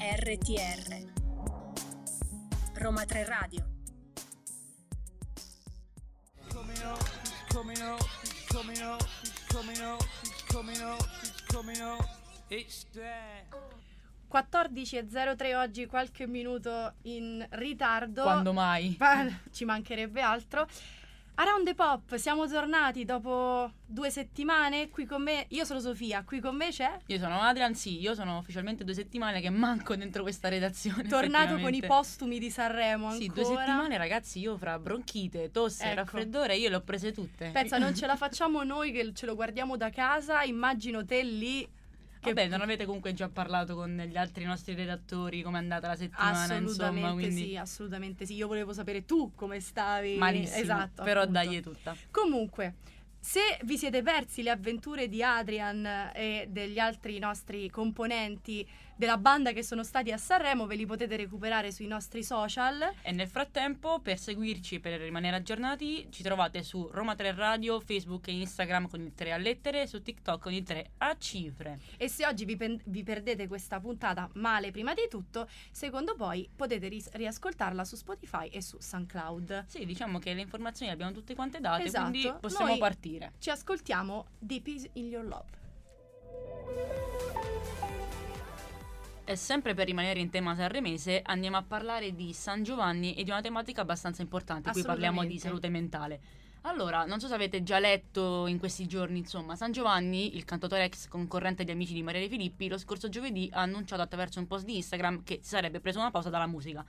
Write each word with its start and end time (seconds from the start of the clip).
RTR 0.00 1.06
Roma 2.80 3.04
3 3.04 3.22
Radio 3.24 3.62
coming 6.48 6.82
up, 6.82 7.02
he's 7.20 7.44
coming 7.48 7.82
up, 7.82 8.00
he's 8.22 8.46
coming 8.48 8.80
up, 8.80 9.02
he's 9.20 9.44
coming 9.52 9.80
up, 9.82 10.02
he's 10.22 10.42
coming 10.48 10.80
up, 10.80 11.06
he's 11.20 11.40
coming 11.48 11.80
up. 11.82 12.08
It's 12.48 12.86
there. 12.94 13.46
14.03 14.30 15.54
oggi, 15.54 15.84
qualche 15.84 16.26
minuto 16.26 16.94
in 17.02 17.46
ritardo. 17.50 18.22
Quando 18.22 18.54
mai? 18.54 18.96
Ma 18.98 19.26
ci 19.52 19.66
mancherebbe 19.66 20.22
altro. 20.22 20.66
Around 21.40 21.64
the 21.64 21.74
Pop, 21.74 22.16
siamo 22.16 22.46
tornati 22.46 23.06
dopo 23.06 23.72
due 23.86 24.10
settimane. 24.10 24.90
Qui 24.90 25.06
con 25.06 25.22
me, 25.22 25.46
io 25.48 25.64
sono 25.64 25.80
Sofia, 25.80 26.22
qui 26.22 26.38
con 26.38 26.54
me 26.54 26.68
c'è. 26.68 26.98
Io 27.06 27.16
sono 27.16 27.40
Adrian, 27.40 27.74
sì, 27.74 27.98
io 27.98 28.14
sono 28.14 28.36
ufficialmente 28.36 28.84
due 28.84 28.92
settimane 28.92 29.40
che 29.40 29.48
manco 29.48 29.96
dentro 29.96 30.20
questa 30.20 30.50
redazione. 30.50 31.08
Tornato 31.08 31.58
con 31.58 31.72
i 31.72 31.80
postumi 31.80 32.38
di 32.38 32.50
Sanremo 32.50 33.06
ancora. 33.06 33.22
Sì, 33.22 33.28
due 33.28 33.44
settimane 33.44 33.96
ragazzi, 33.96 34.38
io 34.38 34.58
fra 34.58 34.78
bronchite, 34.78 35.50
tosse, 35.50 35.84
Ecco. 35.84 35.94
raffreddore, 35.94 36.56
io 36.56 36.68
le 36.68 36.74
ho 36.74 36.82
prese 36.82 37.10
tutte. 37.10 37.48
Pensa, 37.54 37.78
non 37.78 37.94
ce 37.94 38.04
la 38.04 38.16
facciamo 38.20 38.62
noi 38.62 38.92
che 38.92 39.10
ce 39.14 39.24
lo 39.24 39.34
guardiamo 39.34 39.78
da 39.78 39.88
casa. 39.88 40.42
Immagino 40.42 41.06
te 41.06 41.22
lì. 41.22 41.66
Che 42.20 42.34
Vabbè, 42.34 42.48
non 42.48 42.60
avete 42.60 42.84
comunque 42.84 43.14
già 43.14 43.30
parlato 43.30 43.74
con 43.74 43.96
gli 43.96 44.16
altri 44.18 44.44
nostri 44.44 44.74
redattori 44.74 45.40
come 45.40 45.56
è 45.56 45.60
andata 45.62 45.88
la 45.88 45.96
settimana, 45.96 46.42
Assolutamente 46.42 46.98
insomma, 46.98 47.12
quindi 47.12 47.42
sì, 47.48 47.56
assolutamente 47.56 48.26
sì. 48.26 48.34
Io 48.34 48.46
volevo 48.46 48.74
sapere 48.74 49.06
tu 49.06 49.32
come 49.34 49.58
stavi. 49.60 50.16
malissimo. 50.16 50.60
Esatto. 50.60 51.02
Però 51.02 51.22
appunto. 51.22 51.40
dai 51.40 51.56
è 51.56 51.62
tutta. 51.62 51.96
Comunque, 52.10 52.74
se 53.18 53.40
vi 53.62 53.78
siete 53.78 54.02
persi 54.02 54.42
le 54.42 54.50
avventure 54.50 55.08
di 55.08 55.22
Adrian 55.22 56.10
e 56.14 56.46
degli 56.50 56.78
altri 56.78 57.18
nostri 57.18 57.70
componenti 57.70 58.68
della 59.00 59.16
banda 59.16 59.52
che 59.52 59.62
sono 59.62 59.82
stati 59.82 60.12
a 60.12 60.18
Sanremo, 60.18 60.66
ve 60.66 60.74
li 60.74 60.84
potete 60.84 61.16
recuperare 61.16 61.72
sui 61.72 61.86
nostri 61.86 62.22
social. 62.22 62.86
E 63.00 63.12
nel 63.12 63.28
frattempo, 63.28 63.98
per 64.00 64.18
seguirci 64.18 64.74
e 64.74 64.80
per 64.80 65.00
rimanere 65.00 65.36
aggiornati, 65.36 66.08
ci 66.10 66.22
trovate 66.22 66.62
su 66.62 66.86
Roma 66.92 67.14
3 67.14 67.32
Radio, 67.32 67.80
Facebook 67.80 68.28
e 68.28 68.32
Instagram 68.32 68.88
con 68.88 69.00
il 69.00 69.14
3 69.14 69.32
a 69.32 69.38
lettere, 69.38 69.86
su 69.86 70.02
TikTok 70.02 70.42
con 70.42 70.52
il 70.52 70.64
3 70.64 70.90
a 70.98 71.16
cifre. 71.16 71.78
E 71.96 72.10
se 72.10 72.26
oggi 72.26 72.44
vi, 72.44 72.56
pen- 72.56 72.78
vi 72.84 73.02
perdete 73.02 73.48
questa 73.48 73.80
puntata 73.80 74.28
male 74.34 74.70
prima 74.70 74.92
di 74.92 75.06
tutto, 75.08 75.48
secondo 75.72 76.14
poi 76.14 76.46
potete 76.54 76.88
ris- 76.88 77.10
riascoltarla 77.12 77.86
su 77.86 77.96
Spotify 77.96 78.48
e 78.48 78.60
su 78.60 78.76
SoundCloud. 78.78 79.64
Sì, 79.66 79.86
diciamo 79.86 80.18
che 80.18 80.34
le 80.34 80.42
informazioni 80.42 80.88
le 80.88 80.92
abbiamo 80.92 81.12
tutte 81.12 81.34
quante 81.34 81.58
date, 81.58 81.84
Esatto. 81.84 82.10
quindi 82.10 82.34
possiamo 82.38 82.66
Noi- 82.72 82.78
partire. 82.78 83.32
Ci 83.38 83.48
ascoltiamo 83.48 84.26
Deep 84.38 84.66
is 84.66 84.86
in 84.92 85.06
Your 85.06 85.24
Love. 85.24 85.58
E 89.30 89.36
sempre 89.36 89.74
per 89.74 89.86
rimanere 89.86 90.18
in 90.18 90.28
tema 90.28 90.56
sanremese, 90.56 91.22
andiamo 91.24 91.56
a 91.56 91.62
parlare 91.62 92.16
di 92.16 92.32
San 92.32 92.64
Giovanni 92.64 93.14
e 93.14 93.22
di 93.22 93.30
una 93.30 93.40
tematica 93.40 93.82
abbastanza 93.82 94.22
importante, 94.22 94.72
qui 94.72 94.82
parliamo 94.82 95.24
di 95.24 95.38
salute 95.38 95.68
mentale. 95.68 96.20
Allora, 96.62 97.04
non 97.04 97.20
so 97.20 97.28
se 97.28 97.34
avete 97.34 97.62
già 97.62 97.78
letto 97.78 98.48
in 98.48 98.58
questi 98.58 98.88
giorni, 98.88 99.18
insomma, 99.18 99.54
San 99.54 99.70
Giovanni, 99.70 100.34
il 100.34 100.44
cantautore 100.44 100.82
ex 100.82 101.06
concorrente 101.06 101.62
di 101.62 101.70
Amici 101.70 101.92
di 101.92 102.02
Maria 102.02 102.20
De 102.20 102.28
Filippi, 102.28 102.66
lo 102.66 102.76
scorso 102.76 103.08
giovedì 103.08 103.48
ha 103.52 103.60
annunciato 103.60 104.02
attraverso 104.02 104.40
un 104.40 104.48
post 104.48 104.64
di 104.64 104.74
Instagram 104.78 105.22
che 105.22 105.38
si 105.40 105.50
sarebbe 105.50 105.78
preso 105.78 106.00
una 106.00 106.10
pausa 106.10 106.28
dalla 106.28 106.48
musica. 106.48 106.84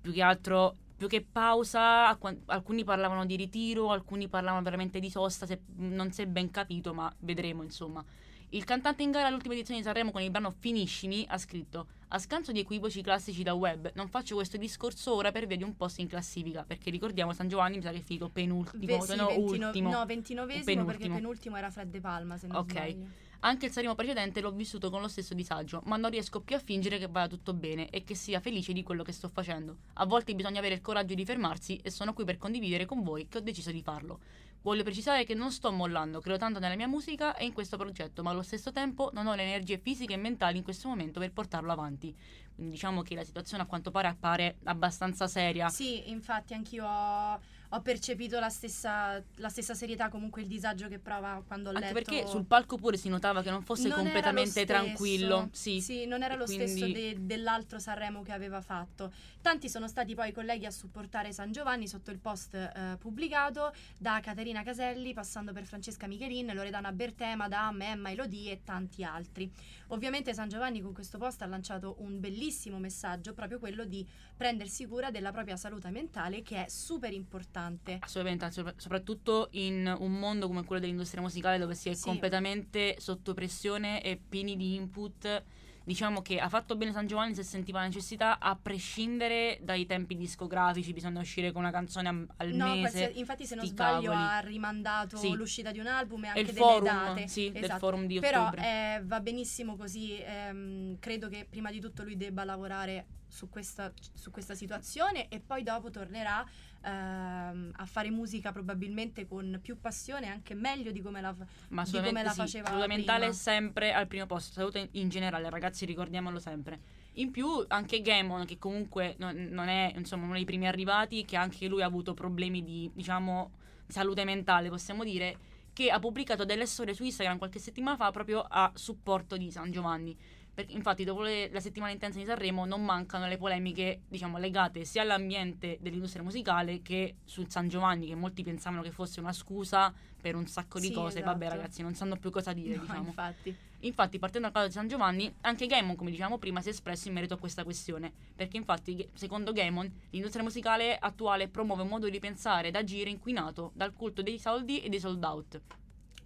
Più 0.00 0.12
che 0.12 0.22
altro, 0.22 0.76
più 0.96 1.08
che 1.08 1.26
pausa, 1.28 2.06
alc- 2.06 2.42
alcuni 2.46 2.84
parlavano 2.84 3.26
di 3.26 3.34
ritiro, 3.34 3.90
alcuni 3.90 4.28
parlavano 4.28 4.62
veramente 4.62 5.00
di 5.00 5.10
sosta, 5.10 5.46
se- 5.46 5.62
non 5.78 6.12
si 6.12 6.22
è 6.22 6.26
ben 6.26 6.48
capito, 6.52 6.94
ma 6.94 7.12
vedremo, 7.18 7.64
insomma. 7.64 8.04
Il 8.50 8.64
cantante 8.64 9.02
in 9.02 9.10
gara 9.10 9.26
all'ultima 9.26 9.54
edizione 9.54 9.80
di 9.80 9.86
Sanremo 9.86 10.12
con 10.12 10.22
il 10.22 10.30
brano 10.30 10.50
Finiscimi 10.50 11.24
ha 11.28 11.36
scritto 11.36 11.88
A 12.08 12.18
scanso 12.18 12.52
di 12.52 12.60
equivoci 12.60 13.02
classici 13.02 13.42
da 13.42 13.54
web, 13.54 13.90
non 13.94 14.08
faccio 14.08 14.36
questo 14.36 14.56
discorso 14.56 15.14
ora 15.14 15.32
per 15.32 15.46
via 15.46 15.56
di 15.56 15.64
un 15.64 15.76
post 15.76 15.98
in 15.98 16.06
classifica, 16.06 16.62
perché 16.64 16.90
ricordiamo 16.90 17.32
San 17.32 17.48
Giovanni 17.48 17.76
mi 17.76 17.82
sa 17.82 17.90
che 17.90 17.98
è 17.98 18.02
finito 18.02 18.28
penultimo, 18.28 18.98
Ve- 18.98 19.00
sì, 19.04 19.16
no, 19.16 19.26
29 19.26 19.62
ultimo. 19.66 19.90
no, 19.90 20.06
ventinovesimo 20.06 20.82
O 20.82 20.84
perché 20.84 21.00
penultimo. 21.00 21.14
penultimo 21.14 21.56
era 21.56 21.70
Fred 21.70 21.90
De 21.90 22.00
Palma, 22.00 22.36
se 22.36 22.46
non 22.46 22.58
Ok. 22.58 22.70
sbaglio. 22.70 23.06
Anche 23.40 23.66
il 23.66 23.72
Sanremo 23.72 23.94
precedente 23.96 24.40
l'ho 24.40 24.52
vissuto 24.52 24.88
con 24.90 25.00
lo 25.02 25.08
stesso 25.08 25.34
disagio, 25.34 25.82
ma 25.84 25.96
non 25.96 26.10
riesco 26.10 26.40
più 26.40 26.56
a 26.56 26.58
fingere 26.58 26.98
che 26.98 27.06
vada 27.08 27.28
tutto 27.28 27.52
bene 27.52 27.90
e 27.90 28.02
che 28.04 28.14
sia 28.14 28.40
felice 28.40 28.72
di 28.72 28.82
quello 28.82 29.02
che 29.02 29.12
sto 29.12 29.28
facendo. 29.28 29.76
A 29.94 30.06
volte 30.06 30.34
bisogna 30.34 30.58
avere 30.60 30.74
il 30.74 30.80
coraggio 30.80 31.14
di 31.14 31.24
fermarsi 31.24 31.78
e 31.82 31.90
sono 31.90 32.12
qui 32.14 32.24
per 32.24 32.38
condividere 32.38 32.86
con 32.86 33.02
voi 33.02 33.26
che 33.28 33.38
ho 33.38 33.42
deciso 33.42 33.70
di 33.72 33.82
farlo. 33.82 34.20
Voglio 34.66 34.82
precisare 34.82 35.22
che 35.22 35.34
non 35.34 35.52
sto 35.52 35.70
mollando, 35.70 36.18
credo 36.18 36.38
tanto 36.38 36.58
nella 36.58 36.74
mia 36.74 36.88
musica 36.88 37.36
e 37.36 37.44
in 37.44 37.52
questo 37.52 37.76
progetto, 37.76 38.24
ma 38.24 38.30
allo 38.30 38.42
stesso 38.42 38.72
tempo 38.72 39.10
non 39.12 39.28
ho 39.28 39.36
le 39.36 39.44
energie 39.44 39.78
fisiche 39.78 40.14
e 40.14 40.16
mentali 40.16 40.56
in 40.56 40.64
questo 40.64 40.88
momento 40.88 41.20
per 41.20 41.30
portarlo 41.30 41.70
avanti. 41.70 42.12
Quindi 42.52 42.72
diciamo 42.72 43.02
che 43.02 43.14
la 43.14 43.22
situazione 43.22 43.62
a 43.62 43.66
quanto 43.66 43.92
pare 43.92 44.08
appare 44.08 44.56
abbastanza 44.64 45.28
seria. 45.28 45.68
Sì, 45.68 46.10
infatti 46.10 46.52
anch'io 46.52 46.84
ho, 46.84 47.38
ho 47.70 47.80
percepito 47.80 48.38
la 48.38 48.48
stessa, 48.48 49.22
la 49.36 49.48
stessa 49.48 49.74
serietà, 49.74 50.08
comunque 50.08 50.42
il 50.42 50.48
disagio 50.48 50.88
che 50.88 50.98
prova 50.98 51.42
quando 51.46 51.70
ho 51.70 51.72
Anche 51.74 51.92
letto. 51.92 51.94
perché 52.10 52.26
sul 52.26 52.44
palco 52.44 52.76
pure 52.76 52.96
si 52.96 53.08
notava 53.08 53.42
che 53.42 53.50
non 53.50 53.62
fosse 53.62 53.88
Non 53.88 53.98
completamente 53.98 54.50
stesso. 54.50 54.66
tranquillo. 54.66 55.48
Sì, 55.52 56.06
non 56.06 56.22
era 56.22 56.34
e 56.34 56.36
lo 56.36 56.46
stesso 56.46 56.78
quindi- 56.84 56.92
de- 56.92 57.26
dell'altro 57.26 57.78
Sanremo 57.78 58.22
che 58.22 58.32
aveva 58.32 58.60
fatto. 58.60 59.12
Tanti 59.40 59.68
sono 59.68 59.88
stati 59.88 60.14
poi 60.14 60.28
i 60.30 60.32
colleghi 60.32 60.66
a 60.66 60.70
supportare 60.70 61.32
San 61.32 61.52
Giovanni 61.52 61.86
sotto 61.88 62.10
il 62.10 62.18
post 62.18 62.54
eh, 62.54 62.96
pubblicato 62.98 63.72
da 63.98 64.20
Caterina 64.20 64.62
Caselli, 64.62 65.12
passando 65.12 65.52
per 65.52 65.64
Francesca 65.64 66.06
Michelin, 66.06 66.52
Loredana 66.54 66.92
Bertema, 66.92 67.48
da 67.48 67.72
Emma 67.78 68.10
Elodie 68.10 68.52
e 68.52 68.60
tanti 68.64 69.04
altri. 69.04 69.50
Ovviamente 69.88 70.34
San 70.34 70.48
Giovanni 70.48 70.80
con 70.80 70.92
questo 70.92 71.18
post 71.18 71.42
ha 71.42 71.46
lanciato 71.46 71.96
un 71.98 72.18
bellissimo 72.18 72.78
messaggio, 72.78 73.34
proprio 73.34 73.58
quello 73.58 73.84
di 73.84 74.04
prendersi 74.36 74.86
cura 74.86 75.10
della 75.10 75.30
propria 75.32 75.56
salute 75.56 75.90
mentale 75.90 76.42
che 76.42 76.64
è 76.64 76.68
super 76.68 77.12
importante. 77.12 77.54
Assolutamente, 77.60 78.50
sopra- 78.50 78.74
soprattutto 78.76 79.48
in 79.52 79.94
un 79.98 80.12
mondo 80.12 80.46
come 80.46 80.64
quello 80.64 80.80
dell'industria 80.80 81.22
musicale 81.22 81.58
dove 81.58 81.74
si 81.74 81.88
è 81.88 81.94
Sì. 81.94 82.02
completamente 82.04 82.96
sotto 82.98 83.32
pressione 83.34 84.02
e 84.02 84.16
pieni 84.16 84.56
di 84.56 84.74
input. 84.74 85.42
Diciamo 85.84 86.20
che 86.20 86.40
ha 86.40 86.48
fatto 86.48 86.74
bene 86.74 86.90
San 86.90 87.06
Giovanni 87.06 87.32
se 87.36 87.44
sentiva 87.44 87.78
la 87.78 87.86
necessità, 87.86 88.40
a 88.40 88.56
prescindere 88.60 89.58
dai 89.62 89.86
tempi 89.86 90.16
discografici, 90.16 90.92
bisogna 90.92 91.20
uscire 91.20 91.52
con 91.52 91.62
una 91.62 91.70
canzone 91.70 92.08
am- 92.08 92.26
al 92.38 92.48
No, 92.54 92.74
mese. 92.74 93.12
infatti 93.14 93.46
se 93.46 93.54
non 93.54 93.64
sbaglio 93.64 94.10
cavoli. 94.10 94.28
ha 94.28 94.38
rimandato 94.40 95.16
Sì. 95.16 95.32
l'uscita 95.34 95.70
di 95.70 95.78
un 95.78 95.86
album 95.86 96.24
e 96.24 96.26
anche 96.28 96.40
il 96.40 96.46
delle 96.46 96.58
forum, 96.58 96.84
date. 96.84 97.28
sì, 97.28 97.52
del 97.52 97.62
Esatto. 97.62 97.78
forum 97.78 98.06
di 98.06 98.18
Però 98.18 98.42
ottobre. 98.46 98.62
eh, 98.64 99.02
va 99.04 99.20
benissimo 99.20 99.76
così, 99.76 100.18
ehm, 100.20 100.98
credo 100.98 101.28
che 101.28 101.46
prima 101.48 101.70
di 101.70 101.78
tutto 101.80 102.02
lui 102.02 102.16
debba 102.16 102.42
lavorare 102.42 103.06
su 103.28 103.48
questa, 103.48 103.92
su 104.12 104.30
questa 104.32 104.54
situazione 104.56 105.28
e 105.28 105.38
poi 105.40 105.62
dopo 105.62 105.90
tornerà 105.90 106.44
ehm, 106.82 107.72
a 107.76 107.86
fare 107.86 108.10
musica 108.10 108.52
probabilmente 108.52 109.26
con 109.26 109.58
più 109.62 109.80
passione, 109.80 110.28
anche 110.28 110.54
meglio 110.54 110.90
di 110.90 111.00
come 111.00 111.20
la, 111.20 111.34
Ma 111.68 111.84
di 111.84 112.00
come 112.00 112.22
la 112.22 112.32
sì, 112.32 112.34
faceva 112.34 112.70
salute 112.70 112.86
mentale 112.86 113.26
prima. 113.26 113.30
è 113.30 113.32
sempre 113.32 113.92
al 113.92 114.06
primo 114.06 114.26
posto, 114.26 114.52
salute 114.52 114.88
in- 114.92 115.08
generale, 115.08 115.50
ragazzi 115.50 115.84
ricordiamolo 115.84 116.38
sempre. 116.38 116.80
In 117.14 117.30
più 117.30 117.64
anche 117.68 118.02
Gamon, 118.02 118.44
che 118.44 118.58
comunque 118.58 119.14
non, 119.18 119.34
non 119.50 119.68
è 119.68 119.92
insomma, 119.96 120.24
uno 120.24 120.34
dei 120.34 120.44
primi 120.44 120.66
arrivati, 120.66 121.24
che 121.24 121.36
anche 121.36 121.66
lui 121.66 121.82
ha 121.82 121.86
avuto 121.86 122.14
problemi 122.14 122.62
di, 122.62 122.90
diciamo, 122.94 123.50
salute 123.86 124.24
mentale, 124.24 124.68
possiamo 124.68 125.02
dire, 125.04 125.38
che 125.72 125.90
ha 125.90 125.98
pubblicato 125.98 126.44
delle 126.44 126.66
storie 126.66 126.94
su 126.94 127.04
Instagram 127.04 127.38
qualche 127.38 127.58
settimana 127.58 127.96
fa 127.96 128.10
proprio 128.10 128.44
a 128.48 128.70
supporto 128.74 129.36
di 129.36 129.50
San 129.50 129.70
Giovanni. 129.70 130.16
Perché 130.56 130.72
infatti 130.72 131.04
dopo 131.04 131.20
le- 131.20 131.50
la 131.52 131.60
settimana 131.60 131.92
intensa 131.92 132.18
di 132.18 132.24
Sanremo 132.24 132.64
non 132.64 132.82
mancano 132.82 133.26
le 133.26 133.36
polemiche, 133.36 134.00
diciamo, 134.08 134.38
legate 134.38 134.86
sia 134.86 135.02
all'ambiente 135.02 135.76
dell'industria 135.82 136.22
musicale 136.22 136.80
che 136.80 137.16
sul 137.26 137.50
San 137.50 137.68
Giovanni, 137.68 138.06
che 138.06 138.14
molti 138.14 138.42
pensavano 138.42 138.80
che 138.80 138.90
fosse 138.90 139.20
una 139.20 139.34
scusa 139.34 139.92
per 140.18 140.34
un 140.34 140.46
sacco 140.46 140.78
di 140.80 140.86
Sì, 140.86 140.92
cose. 140.94 141.20
Vabbè 141.20 141.44
esatto. 141.44 141.60
ragazzi, 141.60 141.82
non 141.82 141.94
sanno 141.94 142.16
più 142.16 142.30
cosa 142.30 142.54
dire, 142.54 142.76
No, 142.76 142.80
diciamo. 142.80 143.08
infatti. 143.08 143.54
Infatti, 143.80 144.18
partendo 144.18 144.46
dal 144.48 144.56
caso 144.56 144.68
di 144.68 144.72
San 144.72 144.88
Giovanni, 144.88 145.30
anche 145.42 145.66
Gaemon, 145.66 145.94
come 145.94 146.08
dicevamo 146.10 146.38
prima, 146.38 146.62
si 146.62 146.68
è 146.68 146.70
espresso 146.70 147.08
in 147.08 147.12
merito 147.14 147.34
a 147.34 147.38
questa 147.38 147.62
questione. 147.62 148.10
Perché, 148.34 148.56
infatti, 148.56 149.06
secondo 149.12 149.52
Gaemon, 149.52 149.92
l'industria 150.08 150.42
musicale 150.42 150.96
attuale 150.96 151.48
promuove 151.48 151.82
un 151.82 151.88
modo 151.88 152.08
di 152.08 152.18
pensare 152.18 152.68
ed 152.68 152.76
agire 152.76 153.10
inquinato 153.10 153.72
dal 153.74 153.92
culto 153.92 154.22
dei 154.22 154.38
soldi 154.38 154.80
e 154.80 154.88
dei 154.88 155.00
sold 155.00 155.22
out. 155.22 155.60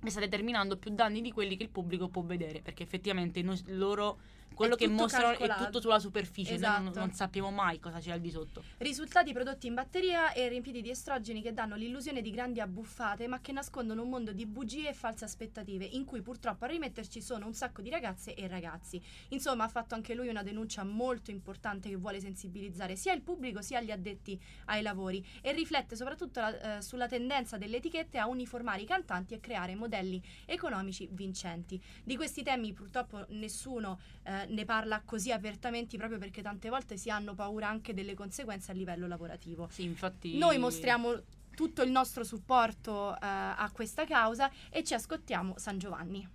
E 0.02 0.10
sta 0.10 0.20
determinando 0.20 0.78
più 0.78 0.92
danni 0.94 1.20
di 1.20 1.30
quelli 1.30 1.56
che 1.56 1.64
il 1.64 1.68
pubblico 1.68 2.08
può 2.08 2.22
vedere. 2.22 2.60
Perché 2.62 2.82
effettivamente 2.82 3.42
noi- 3.42 3.62
loro 3.66 4.20
quello 4.60 4.76
che 4.76 4.88
mostrano 4.88 5.28
calcolato. 5.28 5.62
è 5.62 5.66
tutto 5.66 5.80
sulla 5.80 5.98
superficie, 5.98 6.58
noi 6.58 6.60
non, 6.60 6.82
Esatto. 6.88 6.98
non 6.98 7.12
sappiamo 7.12 7.50
mai 7.50 7.78
cosa 7.78 7.98
c'è 7.98 8.10
al 8.10 8.20
di 8.20 8.30
sotto. 8.30 8.62
Risultati 8.78 9.32
prodotti 9.32 9.66
in 9.68 9.74
batteria 9.74 10.32
e 10.32 10.48
riempiti 10.48 10.82
di 10.82 10.90
estrogeni 10.90 11.40
che 11.40 11.54
danno 11.54 11.76
l'illusione 11.76 12.20
di 12.20 12.30
grandi 12.30 12.60
abbuffate, 12.60 13.26
ma 13.26 13.40
che 13.40 13.52
nascondono 13.52 14.02
un 14.02 14.10
mondo 14.10 14.32
di 14.32 14.44
bugie 14.44 14.90
e 14.90 14.92
false 14.92 15.24
aspettative, 15.24 15.84
in 15.86 16.04
cui 16.04 16.20
purtroppo 16.20 16.64
a 16.66 16.68
rimetterci 16.68 17.22
sono 17.22 17.46
un 17.46 17.54
sacco 17.54 17.80
di 17.80 17.88
ragazze 17.88 18.34
e 18.34 18.46
ragazzi. 18.48 19.00
Insomma, 19.28 19.64
ha 19.64 19.68
fatto 19.68 19.94
anche 19.94 20.14
lui 20.14 20.28
una 20.28 20.42
denuncia 20.42 20.84
molto 20.84 21.30
importante 21.30 21.88
che 21.88 21.96
vuole 21.96 22.20
sensibilizzare 22.20 22.96
sia 22.96 23.14
il 23.14 23.22
pubblico 23.22 23.62
sia 23.62 23.80
gli 23.80 23.90
addetti 23.90 24.38
ai 24.66 24.82
lavori 24.82 25.24
e 25.40 25.52
riflette 25.52 25.96
soprattutto 25.96 26.40
la- 26.40 26.76
eh, 26.78 26.82
sulla 26.82 27.08
tendenza 27.08 27.56
delle 27.56 27.78
etichette 27.78 28.18
a 28.18 28.26
uniformare 28.26 28.82
i 28.82 28.86
cantanti 28.86 29.32
e 29.34 29.40
creare 29.40 29.74
modelli 29.74 30.22
economici 30.44 31.08
vincenti. 31.12 31.80
Di 32.04 32.16
questi 32.16 32.42
temi 32.42 32.72
purtroppo 32.72 33.24
nessuno 33.30 33.98
eh, 34.24 34.46
ne 34.50 34.64
parla 34.64 35.02
così 35.04 35.32
apertamente 35.32 35.96
proprio 35.96 36.18
perché 36.18 36.42
tante 36.42 36.68
volte 36.68 36.96
si 36.96 37.10
hanno 37.10 37.34
paura 37.34 37.68
anche 37.68 37.94
delle 37.94 38.14
conseguenze 38.14 38.70
a 38.70 38.74
livello 38.74 39.06
lavorativo. 39.06 39.68
Sì, 39.70 39.84
infatti. 39.84 40.36
Noi 40.36 40.58
mostriamo 40.58 41.22
tutto 41.54 41.82
il 41.82 41.90
nostro 41.90 42.24
supporto 42.24 43.14
eh, 43.14 43.18
a 43.20 43.70
questa 43.72 44.04
causa 44.04 44.50
e 44.70 44.84
ci 44.84 44.94
ascoltiamo 44.94 45.54
San 45.58 45.78
Giovanni. 45.78 46.28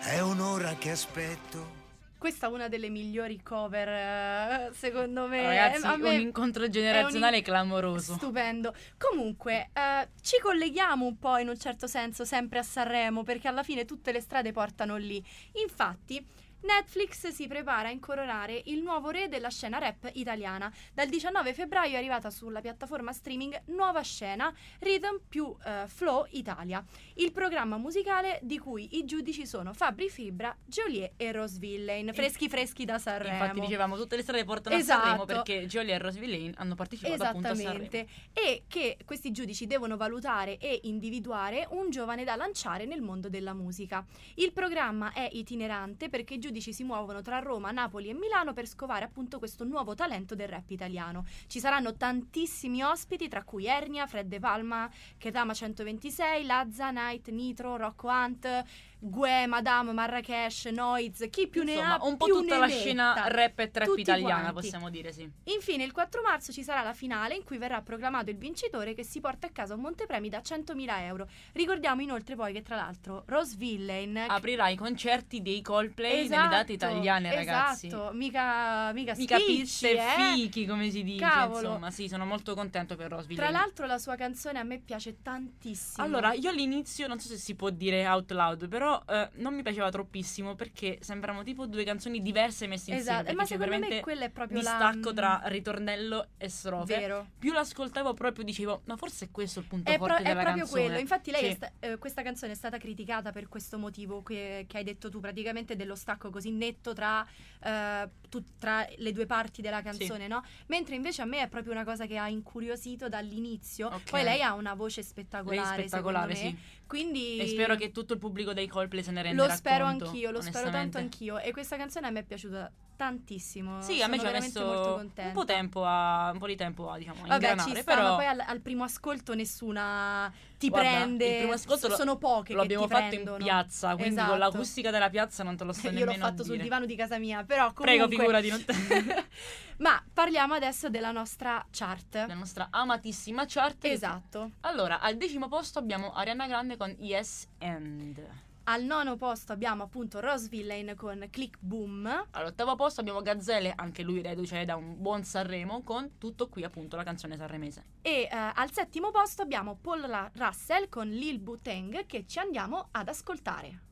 È 0.00 0.20
un'ora 0.20 0.74
che 0.74 0.90
aspetto. 0.90 1.85
Questa 2.18 2.46
è 2.46 2.50
una 2.50 2.68
delle 2.68 2.88
migliori 2.88 3.42
cover, 3.42 3.88
eh, 3.88 4.70
secondo 4.72 5.26
me. 5.26 5.42
Ragazzi, 5.42 5.86
me 5.98 6.08
un 6.14 6.20
incontro 6.20 6.68
generazionale 6.68 7.32
un 7.32 7.38
in- 7.38 7.44
clamoroso. 7.44 8.14
Stupendo. 8.14 8.74
Comunque, 8.96 9.70
eh, 9.72 10.08
ci 10.22 10.38
colleghiamo 10.40 11.04
un 11.04 11.18
po' 11.18 11.36
in 11.36 11.48
un 11.48 11.58
certo 11.58 11.86
senso 11.86 12.24
sempre 12.24 12.58
a 12.58 12.62
Sanremo 12.62 13.22
perché 13.22 13.48
alla 13.48 13.62
fine 13.62 13.84
tutte 13.84 14.12
le 14.12 14.20
strade 14.20 14.50
portano 14.52 14.96
lì. 14.96 15.22
Infatti, 15.62 16.24
Netflix 16.62 17.28
si 17.28 17.46
prepara 17.46 17.88
a 17.88 17.90
incoronare 17.90 18.62
il 18.66 18.82
nuovo 18.82 19.10
re 19.10 19.28
della 19.28 19.50
scena 19.50 19.78
rap 19.78 20.10
italiana. 20.14 20.72
Dal 20.92 21.08
19 21.08 21.54
febbraio 21.54 21.94
è 21.94 21.96
arrivata 21.96 22.30
sulla 22.30 22.60
piattaforma 22.60 23.12
streaming 23.12 23.62
Nuova 23.66 24.02
Scena 24.02 24.52
Rhythm 24.80 25.20
più 25.28 25.54
eh, 25.64 25.84
Flow 25.86 26.26
Italia, 26.30 26.84
il 27.14 27.32
programma 27.32 27.76
musicale 27.76 28.38
di 28.42 28.58
cui 28.58 28.96
i 28.98 29.04
giudici 29.04 29.46
sono 29.46 29.72
Fabri 29.72 30.08
Fibra, 30.08 30.56
Joliet 30.64 31.12
e 31.16 31.32
Rose 31.32 31.58
Villain, 31.58 32.10
freschi 32.12 32.48
freschi 32.48 32.84
da 32.84 32.98
Sanremo. 32.98 33.44
Infatti 33.44 33.60
dicevamo 33.60 33.96
tutte 33.96 34.16
le 34.16 34.22
strade 34.22 34.44
portano 34.44 34.76
Esatto. 34.76 35.00
a 35.00 35.02
Sanremo 35.04 35.24
perché 35.24 35.66
Jolie 35.66 35.94
e 35.94 35.98
Rose 35.98 36.18
Villain 36.18 36.54
hanno 36.56 36.74
partecipato 36.74 37.22
appunto 37.22 37.48
a 37.48 37.54
Sanremo. 37.54 37.88
E 38.32 38.64
che 38.68 38.98
questi 39.04 39.30
giudici 39.30 39.66
devono 39.66 39.96
valutare 39.96 40.58
e 40.58 40.80
individuare 40.84 41.66
un 41.70 41.90
giovane 41.90 42.24
da 42.24 42.36
lanciare 42.36 42.86
nel 42.86 43.02
mondo 43.02 43.28
della 43.28 43.52
musica. 43.52 44.04
Il 44.34 44.52
programma 44.52 45.12
è 45.12 45.28
itinerante 45.32 46.08
perché 46.08 46.34
i 46.34 46.38
giudici 46.46 46.72
si 46.72 46.84
muovono 46.84 47.22
tra 47.22 47.40
Roma, 47.40 47.72
Napoli 47.72 48.08
e 48.08 48.14
Milano 48.14 48.52
per 48.52 48.68
scovare 48.68 49.04
appunto 49.04 49.40
questo 49.40 49.64
nuovo 49.64 49.96
talento 49.96 50.36
del 50.36 50.46
rap 50.46 50.70
italiano. 50.70 51.24
Ci 51.48 51.58
saranno 51.58 51.96
tantissimi 51.96 52.84
ospiti, 52.84 53.26
tra 53.26 53.42
cui 53.42 53.66
Ernia, 53.66 54.06
Fred 54.06 54.28
De 54.28 54.38
Palma, 54.38 54.88
Ketama 55.18 55.52
126, 55.52 56.44
Lazza, 56.44 56.90
Night, 56.92 57.30
Nitro, 57.30 57.76
Rocco 57.76 58.06
Hunt, 58.08 58.64
Gue, 58.98 59.46
Madame, 59.46 59.92
Marrakesh, 59.92 60.64
Noiz, 60.66 61.26
chi 61.30 61.48
più 61.48 61.62
ne 61.62 61.72
Insomma, 61.74 61.98
ha 61.98 62.04
un 62.06 62.16
po' 62.16 62.26
tutta 62.26 62.54
ne 62.54 62.60
la 62.60 62.66
metta. 62.66 62.78
scena 62.78 63.28
rap 63.28 63.58
e 63.58 63.70
trap 63.70 63.86
Tutti 63.86 64.00
italiana, 64.00 64.34
quanti. 64.50 64.52
possiamo 64.54 64.90
dire, 64.90 65.12
sì. 65.12 65.30
Infine, 65.44 65.84
il 65.84 65.92
4 65.92 66.22
marzo 66.22 66.50
ci 66.50 66.62
sarà 66.62 66.82
la 66.82 66.94
finale 66.94 67.34
in 67.34 67.44
cui 67.44 67.58
verrà 67.58 67.82
proclamato 67.82 68.30
il 68.30 68.38
vincitore 68.38 68.94
che 68.94 69.04
si 69.04 69.20
porta 69.20 69.46
a 69.46 69.50
casa 69.50 69.74
un 69.74 69.80
montepremi 69.82 70.28
da 70.30 70.38
100.000 70.38 71.00
euro. 71.02 71.28
Ricordiamo 71.52 72.00
inoltre 72.00 72.34
poi 72.36 72.52
che, 72.54 72.62
tra 72.62 72.74
l'altro, 72.76 73.22
Rose 73.26 73.54
Villain. 73.56 74.16
Aprirà 74.28 74.68
i 74.68 74.76
concerti 74.76 75.42
dei 75.42 75.60
Coldplay 75.60 76.26
nelle 76.28 76.48
date 76.48 76.72
italiane, 76.72 77.34
ragazzi. 77.34 77.86
Esatto, 77.88 78.12
mica, 78.14 78.92
mica, 78.92 79.14
Mica 79.14 79.38
spicci, 79.38 79.86
eh. 79.90 80.00
fichi, 80.16 80.64
come 80.66 80.90
si 80.90 81.04
dice. 81.04 81.22
Cavolo. 81.24 81.58
Insomma, 81.68 81.90
sì, 81.90 82.08
sono 82.08 82.24
molto 82.24 82.54
contento 82.54 82.96
per 82.96 83.10
Rose 83.10 83.26
Tra 83.26 83.34
Villain. 83.34 83.52
l'altro, 83.52 83.86
la 83.86 83.98
sua 83.98 84.16
canzone 84.16 84.58
a 84.58 84.62
me 84.64 84.78
piace 84.78 85.20
tantissimo. 85.22 86.04
Allora, 86.04 86.32
io 86.32 86.48
all'inizio, 86.50 87.06
non 87.06 87.18
so 87.20 87.28
se 87.28 87.36
si 87.36 87.54
può 87.54 87.68
dire 87.70 88.06
out 88.08 88.30
loud, 88.32 88.68
però 88.68 88.85
eh, 89.06 89.28
non 89.34 89.54
mi 89.54 89.62
piaceva 89.62 89.90
troppissimo 89.90 90.54
perché 90.54 90.98
sembrano 91.00 91.42
tipo 91.42 91.66
due 91.66 91.82
canzoni 91.84 92.22
diverse 92.22 92.66
messe 92.66 92.92
insieme. 92.92 93.20
esatto, 93.20 93.34
ma 93.36 93.44
secondo 93.44 93.78
me 93.78 94.00
quella 94.00 94.24
è 94.26 94.30
proprio 94.30 94.60
la 94.62 94.70
distacco 94.70 95.12
tra 95.12 95.40
ritornello 95.46 96.28
e 96.38 96.48
strofe. 96.48 96.96
Vero. 96.98 97.26
Più 97.38 97.52
l'ascoltavo 97.52 98.14
proprio 98.14 98.44
dicevo, 98.44 98.82
ma 98.84 98.96
forse 98.96 99.26
è 99.26 99.30
questo 99.30 99.60
il 99.60 99.66
punto 99.66 99.90
È, 99.90 99.96
pro- 99.96 100.06
forte 100.06 100.22
è 100.22 100.26
della 100.28 100.40
proprio 100.42 100.62
canzone. 100.64 100.82
quello. 100.84 100.98
Infatti, 101.00 101.30
lei 101.30 101.44
è 101.44 101.48
Sì. 101.50 101.54
sta- 101.56 101.72
eh, 101.80 101.98
questa 101.98 102.22
canzone 102.22 102.52
è 102.52 102.54
stata 102.54 102.78
criticata 102.78 103.32
per 103.32 103.48
questo 103.48 103.78
motivo 103.78 104.22
che, 104.22 104.64
che 104.68 104.76
hai 104.78 104.84
detto 104.84 105.10
tu, 105.10 105.20
praticamente 105.20 105.74
dello 105.76 105.94
stacco 105.96 106.30
così 106.30 106.50
netto 106.50 106.92
tra, 106.92 107.26
eh, 107.62 108.08
tu- 108.28 108.44
tra 108.58 108.86
le 108.96 109.12
due 109.12 109.26
parti 109.26 109.62
della 109.62 109.82
canzone, 109.82 110.28
no? 110.28 110.42
Mentre 110.66 110.94
invece 110.94 111.22
a 111.22 111.24
me 111.24 111.40
è 111.42 111.48
proprio 111.48 111.72
una 111.72 111.84
cosa 111.84 112.06
che 112.06 112.16
ha 112.18 112.28
incuriosito 112.28 113.08
dall'inizio. 113.08 113.88
Ok. 113.88 114.10
Poi 114.10 114.22
lei 114.22 114.42
ha 114.42 114.54
una 114.54 114.74
voce 114.74 115.00
Lei 115.00 115.04
è 115.04 115.10
spettacolare, 115.10 115.82
spettacolare, 115.82 116.34
secondo 116.34 116.56
me. 116.56 116.62
sì. 116.62 116.84
Quindi 116.86 117.38
E 117.38 117.48
spero 117.48 117.74
che 117.74 117.90
tutto 117.90 118.12
il 118.12 118.20
pubblico 118.20 118.52
dei 118.52 118.68
Coldplay 118.76 119.02
se 119.02 119.10
ne 119.10 119.22
renda 119.22 119.46
lo 119.46 119.52
spero 119.52 119.84
conto, 119.86 120.04
anch'io, 120.06 120.30
lo 120.30 120.40
spero 120.42 120.70
tanto 120.70 120.98
anch'io. 120.98 121.38
E 121.38 121.50
questa 121.52 121.76
canzone 121.76 122.06
a 122.06 122.10
me 122.10 122.20
è 122.20 122.22
piaciuta 122.24 122.70
tantissimo. 122.96 123.82
Sì, 123.82 124.00
a 124.00 124.06
me 124.06 124.16
Sono 124.16 124.30
ci 124.30 124.36
ha 124.36 124.40
messo 124.40 124.64
molto 124.64 124.94
un 125.24 125.32
po' 125.34 125.44
tempo 125.44 125.84
a 125.84 126.30
un 126.32 126.38
po' 126.38 126.46
di 126.46 126.56
tempo 126.56 126.90
a 126.90 126.96
diciamo 126.96 127.20
Vabbè, 127.26 127.34
ingranare, 127.34 127.80
sta, 127.82 127.94
però 127.94 128.08
ma 128.10 128.14
poi 128.16 128.26
al, 128.26 128.40
al 128.46 128.60
primo 128.60 128.84
ascolto 128.84 129.34
nessuna 129.34 130.32
ti 130.58 130.70
Guarda, 130.70 130.88
prende. 130.88 131.26
il 131.26 131.36
primo 131.40 131.52
ascolto 131.52 131.86
S- 131.88 131.90
lo- 131.90 131.96
sono 131.96 132.16
poche 132.16 132.54
lo 132.54 132.62
abbiamo 132.62 132.88
fatto 132.88 133.08
prendono. 133.08 133.36
in 133.36 133.42
piazza, 133.44 133.94
quindi 133.96 134.14
Esatto. 134.14 134.30
con 134.30 134.38
l'acustica 134.38 134.90
della 134.90 135.10
piazza 135.10 135.42
non 135.42 135.56
te 135.58 135.64
lo 135.64 135.72
sto 135.74 135.88
Io 135.88 135.92
l'ho 135.92 135.98
nemmeno 136.06 136.24
fatto 136.24 136.42
sul 136.42 136.56
divano 136.58 136.86
di 136.86 136.96
casa 136.96 137.18
mia, 137.18 137.44
però 137.44 137.70
comunque... 137.74 137.84
Prego, 137.84 138.08
figurati, 138.08 138.48
non 138.48 138.64
te... 138.64 139.24
Ma 139.78 140.02
parliamo 140.10 140.54
adesso 140.54 140.88
della 140.88 141.10
nostra 141.10 141.62
chart. 141.70 142.14
la 142.26 142.32
nostra 142.32 142.68
amatissima 142.70 143.44
chart. 143.46 143.84
Esatto. 143.84 144.52
Allora, 144.60 145.00
al 145.00 145.18
decimo 145.18 145.48
posto 145.48 145.78
abbiamo 145.78 146.14
Ariana 146.14 146.46
Grande 146.46 146.78
con 146.78 146.94
Yes 146.98 147.46
and. 147.58 148.44
Al 148.68 148.82
nono 148.82 149.16
posto 149.16 149.52
abbiamo 149.52 149.84
appunto 149.84 150.18
Rose 150.18 150.48
Villain 150.48 150.94
con 150.96 151.24
Click 151.30 151.56
Boom. 151.60 152.26
All'ottavo 152.32 152.74
posto 152.74 153.00
abbiamo 153.00 153.22
Gazzelle, 153.22 153.72
anche 153.76 154.02
lui 154.02 154.20
reduce 154.20 154.64
da 154.64 154.74
un 154.74 155.00
buon 155.00 155.22
Sanremo, 155.22 155.82
con 155.84 156.18
tutto 156.18 156.48
qui 156.48 156.64
appunto 156.64 156.96
la 156.96 157.04
canzone 157.04 157.36
sanremese. 157.36 157.84
E 158.02 158.22
eh, 158.22 158.28
al 158.32 158.72
settimo 158.72 159.12
posto 159.12 159.42
abbiamo 159.42 159.76
Paul 159.80 160.00
La- 160.08 160.28
Russell 160.34 160.88
con 160.88 161.08
Lil 161.08 161.38
Buteng 161.38 162.06
che 162.06 162.26
ci 162.26 162.40
andiamo 162.40 162.88
ad 162.90 163.06
ascoltare. 163.06 163.82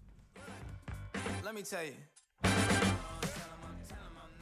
Let 1.44 1.52
me 1.52 1.62
tell 1.62 1.86
you. 1.86 1.94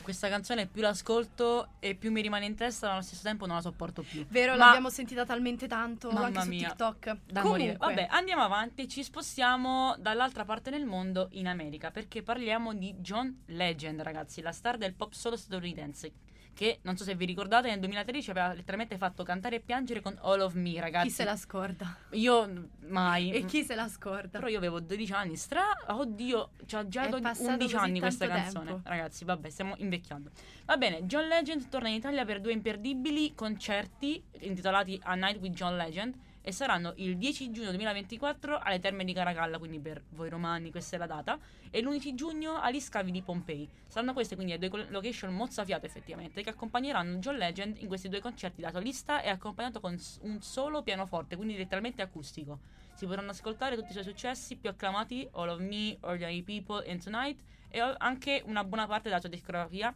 Questa 0.02 0.28
canzone 0.28 0.66
più 0.66 0.82
l'ascolto 0.82 1.75
e 1.78 1.94
più 1.94 2.10
mi 2.10 2.20
rimane 2.20 2.44
in 2.44 2.54
testa, 2.54 2.88
ma 2.88 2.93
allo 2.94 3.02
stesso 3.02 3.22
tempo 3.22 3.46
non 3.46 3.56
la 3.56 3.62
sopporto 3.62 4.02
più. 4.02 4.26
Vero, 4.28 4.52
Ma- 4.56 4.66
l'abbiamo 4.66 4.90
sentita 4.90 5.25
talmente 5.25 5.66
tanto 5.69 6.10
Mamma 6.10 6.26
anche 6.26 6.40
su 6.43 6.49
mia, 6.49 6.69
TikTok. 6.69 7.16
Da 7.26 7.44
morire. 7.44 7.76
Vabbè, 7.76 8.08
andiamo 8.10 8.43
avanti, 8.43 8.88
ci 8.88 9.02
spostiamo 9.02 9.94
dall'altra 9.99 10.44
parte 10.44 10.70
del 10.70 10.84
mondo 10.84 11.28
in 11.32 11.46
America 11.46 11.90
perché 11.90 12.22
parliamo 12.22 12.75
di 12.75 12.94
John 12.99 13.43
Legend, 13.46 14.00
ragazzi, 14.02 14.40
la 14.40 14.52
star 14.52 14.76
del 14.76 14.94
pop 14.94 15.12
solo 15.12 15.37
statunitense. 15.37 16.12
Che 16.54 16.81
non 16.82 16.96
so 16.99 17.04
se 17.04 17.14
vi 17.14 17.25
ricordate, 17.25 17.69
nel 17.70 17.78
2013 17.81 18.31
aveva 18.31 18.52
letteralmente 18.52 18.99
fatto 18.99 19.22
cantare 19.25 19.56
e 19.56 19.60
piangere 19.60 20.00
con 20.00 20.16
All 20.20 20.40
of 20.40 20.52
Me, 20.54 20.78
ragazzi. 20.81 21.06
Chi 21.08 21.12
se 21.14 21.25
la 21.25 21.37
scorda? 21.37 21.96
Io 22.10 22.69
mai. 22.88 23.32
E 23.32 23.44
chi 23.46 23.64
se 23.64 23.75
la 23.75 23.88
scorda? 23.88 24.38
Però 24.38 24.49
io 24.49 24.58
avevo 24.58 24.78
12 24.81 25.12
anni, 25.12 25.36
stra... 25.36 25.62
Oddio, 25.88 26.50
c'ha 26.67 26.86
già 26.88 27.06
È 27.06 27.08
do- 27.08 27.20
passato 27.20 27.48
11 27.55 27.72
così 27.74 27.84
anni 27.84 28.00
questa 28.00 28.27
canzone. 28.29 28.65
tempo. 28.67 28.81
Ragazzi, 28.88 29.24
vabbè, 29.24 29.48
stiamo 29.48 29.74
invecchiando. 29.79 30.31
Va 30.67 30.77
bene, 30.77 31.05
John 31.06 31.27
Legend 31.27 31.69
torna 31.70 31.88
in 31.88 31.94
Italia 31.94 32.24
per 32.27 32.41
due 32.41 32.53
imperdibili 32.53 33.34
concerti 33.34 34.22
intitolati 34.41 35.00
A 35.05 35.15
Night 35.15 35.41
with 35.41 35.55
John 35.55 35.77
Legend 35.77 36.15
e 36.43 36.53
saranno 36.53 36.93
il 36.96 37.17
10 37.17 37.51
giugno 37.53 37.69
2024 37.70 38.58
alle 38.58 38.81
Terme 38.81 39.05
di 39.05 39.13
Caracalla, 39.13 39.58
quindi 39.58 39.79
per 39.79 40.03
voi 40.11 40.29
romani 40.29 40.70
questa 40.70 40.96
è 40.96 40.99
la 40.99 41.06
data, 41.06 41.39
e 41.70 41.81
l'11 41.81 42.15
giugno 42.15 42.56
agli 42.56 42.81
scavi 42.81 43.11
di 43.13 43.22
Pompei. 43.22 43.69
Saranno 43.87 44.13
queste 44.13 44.34
quindi 44.34 44.53
le 44.58 44.69
due 44.69 44.87
location 44.91 45.32
mozzafiate 45.34 45.87
effettivamente 45.87 46.43
che 46.43 46.51
accompagneranno 46.51 47.19
John 47.19 47.37
Legend 47.37 47.79
in 47.79 47.87
questi 47.87 48.08
due 48.08 48.20
concerti 48.20 48.61
da 48.61 48.70
solista 48.70 49.22
e 49.22 49.29
accompagnato 49.29 49.81
con 49.81 49.96
un 50.22 50.43
solo 50.43 50.82
pianoforte, 50.82 51.37
quindi 51.37 51.56
letteralmente 51.56 52.03
acustico. 52.03 52.58
Si 52.94 53.06
potranno 53.06 53.31
ascoltare 53.31 53.77
tutti 53.77 53.89
i 53.89 53.93
suoi 53.93 54.05
successi 54.05 54.56
più 54.56 54.69
acclamati, 54.69 55.27
All 55.32 55.49
of 55.49 55.61
Me, 55.61 55.96
Ordinary 56.01 56.43
People 56.43 56.84
and 56.91 57.03
Tonight, 57.03 57.41
e 57.69 57.81
anche 57.81 58.43
una 58.44 58.65
buona 58.65 58.87
parte 58.87 59.08
della 59.08 59.20
sua 59.20 59.31
discografia, 59.31 59.94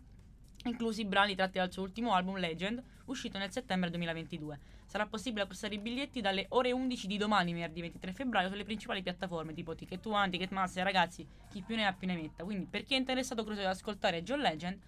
inclusi 0.65 1.03
i 1.03 1.05
brani 1.05 1.35
tratti 1.35 1.59
dal 1.59 1.71
suo 1.71 1.83
ultimo 1.83 2.15
album 2.15 2.37
Legend, 2.37 2.83
uscito 3.07 3.37
nel 3.37 3.51
settembre 3.51 3.91
2022. 3.91 4.76
Sarà 4.97 5.09
possibile 5.11 5.43
acquistare 5.43 5.75
i 5.75 5.79
biglietti 5.79 6.23
dalle 6.23 6.47
ore 6.49 6.73
11 6.73 7.07
di 7.07 7.19
domani, 7.19 7.53
venerdì 7.53 7.83
23 7.83 8.15
febbraio, 8.15 8.49
sulle 8.49 8.65
principali 8.65 9.03
piattaforme 9.03 9.53
tipo 9.53 9.75
Ticket 9.75 10.07
One, 10.07 10.31
Ticketmaster, 10.31 10.83
ragazzi, 10.83 11.27
chi 11.51 11.61
più 11.61 11.77
ne 11.77 11.85
ha 11.85 11.93
più 11.93 12.07
ne 12.07 12.15
metta. 12.15 12.45
Quindi 12.45 12.65
per 12.65 12.83
chi 12.83 12.95
è 12.95 12.97
interessato 12.97 13.43
curioso 13.43 13.61
di 13.61 13.69
ascoltare 13.69 14.23
John 14.23 14.41
Legend, 14.41 14.79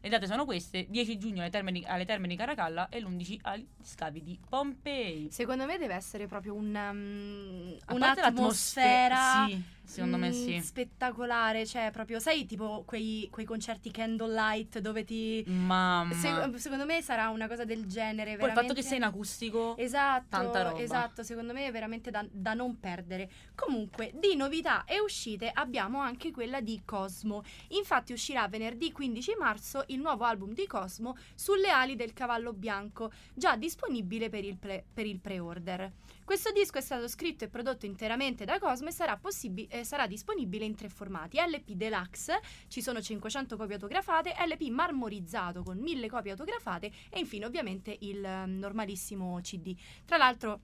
le 0.00 0.08
date 0.08 0.26
sono 0.26 0.46
queste, 0.46 0.86
10 0.88 1.18
giugno 1.18 1.42
alle 1.42 1.50
Terme 1.50 1.70
di, 1.70 1.84
alle 1.86 2.06
Terme 2.06 2.28
di 2.28 2.36
Caracalla 2.36 2.88
e 2.88 2.98
l'11 2.98 3.40
agli 3.42 3.66
scavi 3.82 4.22
di 4.22 4.38
Pompei. 4.48 5.28
Secondo 5.30 5.66
me 5.66 5.76
deve 5.76 5.92
essere 5.92 6.26
proprio 6.26 6.54
un, 6.54 6.74
um, 6.74 7.94
un'atmosfera 7.94 9.44
Sì, 9.48 9.62
secondo 9.88 10.18
me 10.18 10.28
mm, 10.28 10.32
sì. 10.32 10.60
spettacolare, 10.60 11.66
cioè 11.66 11.90
proprio, 11.90 12.18
sai, 12.18 12.44
tipo 12.46 12.84
quei, 12.86 13.28
quei 13.30 13.46
concerti 13.46 13.90
candlelight 13.90 14.78
dove 14.80 15.04
ti... 15.04 15.42
Mamma. 15.46 16.14
Se- 16.14 16.58
secondo 16.58 16.84
me 16.84 17.00
sarà 17.00 17.30
una 17.30 17.48
cosa 17.48 17.64
del 17.64 17.86
genere. 17.86 18.36
Poi 18.36 18.48
il 18.48 18.54
fatto 18.54 18.54
veramente- 18.54 18.74
che 18.74 18.82
sia 18.82 18.96
in 18.96 19.02
acustico... 19.02 19.76
Esatto, 19.78 20.26
Tanta 20.28 20.62
roba. 20.62 20.80
esatto, 20.80 21.22
secondo 21.22 21.52
me 21.52 21.66
è 21.66 21.72
veramente 21.72 22.10
da, 22.10 22.24
da 22.30 22.52
non 22.52 22.78
perdere. 22.78 23.30
Comunque, 23.54 24.12
di 24.14 24.36
novità 24.36 24.84
e 24.84 25.00
uscite 25.00 25.50
abbiamo 25.52 26.00
anche 26.00 26.30
quella 26.30 26.60
di 26.60 26.82
Cosmo. 26.84 27.42
Infatti 27.68 28.12
uscirà 28.12 28.46
venerdì 28.46 28.92
15 28.92 29.36
marzo 29.38 29.84
il 29.88 30.00
nuovo 30.00 30.24
album 30.24 30.52
di 30.52 30.66
Cosmo 30.66 31.16
Sulle 31.34 31.70
ali 31.70 31.96
del 31.96 32.12
cavallo 32.12 32.52
bianco, 32.52 33.10
già 33.32 33.56
disponibile 33.56 34.28
per 34.28 34.44
il, 34.44 34.56
pre- 34.56 34.84
per 34.92 35.06
il 35.06 35.18
pre-order. 35.18 35.90
Questo 36.28 36.52
disco 36.52 36.76
è 36.76 36.82
stato 36.82 37.08
scritto 37.08 37.44
e 37.44 37.48
prodotto 37.48 37.86
interamente 37.86 38.44
da 38.44 38.58
Cosmo 38.58 38.88
e 38.88 38.92
sarà, 38.92 39.16
possibi- 39.16 39.66
eh, 39.70 39.82
sarà 39.82 40.06
disponibile 40.06 40.66
in 40.66 40.74
tre 40.74 40.90
formati. 40.90 41.38
LP 41.38 41.70
Deluxe, 41.70 42.38
ci 42.68 42.82
sono 42.82 43.00
500 43.00 43.56
copie 43.56 43.76
autografate, 43.76 44.34
LP 44.46 44.68
marmorizzato 44.68 45.62
con 45.62 45.78
1000 45.78 46.06
copie 46.10 46.32
autografate 46.32 46.92
e 47.08 47.18
infine 47.18 47.46
ovviamente 47.46 47.96
il 48.00 48.22
eh, 48.22 48.44
normalissimo 48.44 49.38
CD. 49.40 49.74
Tra 50.04 50.18
l'altro, 50.18 50.60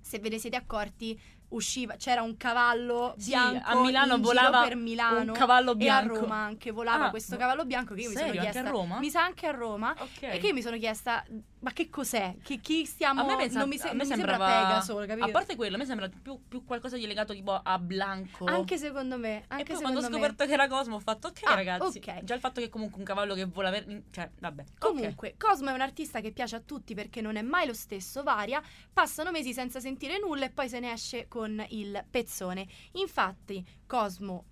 se 0.00 0.18
ve 0.20 0.30
ne 0.30 0.38
siete 0.38 0.56
accorti, 0.56 1.20
usciva, 1.48 1.96
c'era 1.96 2.22
un 2.22 2.36
cavallo 2.38 3.14
Sì, 3.18 3.28
bianco 3.28 3.68
a 3.68 3.80
Milano 3.82 4.18
volava 4.18 4.62
per 4.62 4.74
Milano 4.76 5.32
un 5.32 5.38
cavallo 5.38 5.70
e 5.70 5.72
a 5.72 5.76
bianco. 5.76 6.14
Roma 6.20 6.36
anche 6.36 6.70
volava 6.70 7.06
Ah, 7.06 7.10
questo 7.10 7.36
cavallo 7.36 7.64
bianco 7.66 7.92
che 7.94 8.00
io 8.00 8.08
mi 8.08 8.14
sono 8.14 8.26
Serio? 8.26 8.40
Anche 8.40 8.52
chiesta 8.52 8.68
a 8.70 8.72
Roma? 8.72 8.98
mi 8.98 9.10
sa 9.10 9.22
anche 9.22 9.46
a 9.46 9.50
Roma 9.50 9.94
Ok. 9.98 10.22
e 10.22 10.38
che 10.38 10.46
io 10.48 10.52
mi 10.54 10.62
sono 10.62 10.78
chiesta 10.78 11.22
ma 11.64 11.72
che 11.72 11.88
cos'è? 11.90 12.36
Che 12.42 12.58
chi 12.58 12.84
stiamo 12.84 13.22
a 13.22 13.24
me, 13.24 13.36
pensa- 13.36 13.58
non 13.58 13.68
mi, 13.68 13.78
se- 13.78 13.88
a 13.88 13.94
me 13.94 14.04
sembrava 14.04 14.46
sembra 14.46 14.66
Pegaso, 14.68 14.96
capito? 15.06 15.26
A 15.26 15.30
parte 15.30 15.56
quello, 15.56 15.74
a 15.74 15.78
me 15.78 15.86
sembra 15.86 16.08
più, 16.08 16.38
più 16.46 16.64
qualcosa 16.64 16.96
di 16.96 17.06
legato 17.06 17.32
tipo 17.32 17.52
a 17.60 17.78
Blanco. 17.78 18.44
Anche 18.44 18.76
secondo 18.76 19.16
me, 19.18 19.38
e 19.38 19.44
anche 19.48 19.64
poi 19.64 19.76
secondo 19.76 19.98
quando 19.98 19.98
ho 19.98 20.02
me. 20.02 20.26
scoperto 20.26 20.44
che 20.46 20.52
era 20.52 20.68
Cosmo 20.68 20.96
ho 20.96 21.00
fatto 21.00 21.28
ok 21.28 21.40
Ah, 21.44 21.54
ragazzi. 21.54 21.98
ok. 21.98 22.22
Già 22.24 22.34
il 22.34 22.40
fatto 22.40 22.60
che 22.60 22.68
comunque 22.68 22.98
un 22.98 23.04
cavallo 23.04 23.34
che 23.34 23.46
vola 23.46 23.70
per... 23.70 24.02
Cioè, 24.10 24.30
vabbè. 24.38 24.64
Comunque, 24.78 25.34
Cosmo 25.38 25.70
è 25.70 25.72
un 25.72 25.80
artista 25.80 26.20
che 26.20 26.30
piace 26.32 26.56
a 26.56 26.60
tutti 26.60 26.94
perché 26.94 27.20
non 27.22 27.36
è 27.36 27.42
mai 27.42 27.66
lo 27.66 27.74
stesso, 27.74 28.22
varia, 28.22 28.62
passano 28.92 29.30
mesi 29.30 29.52
senza 29.54 29.80
sentire 29.80 30.18
nulla 30.18 30.44
e 30.44 30.50
poi 30.50 30.68
se 30.68 30.78
ne 30.80 30.92
esce 30.92 31.26
con 31.28 31.64
il 31.70 32.04
pezzone. 32.10 32.66
Infatti, 32.92 33.64
Cosmo, 33.86 34.44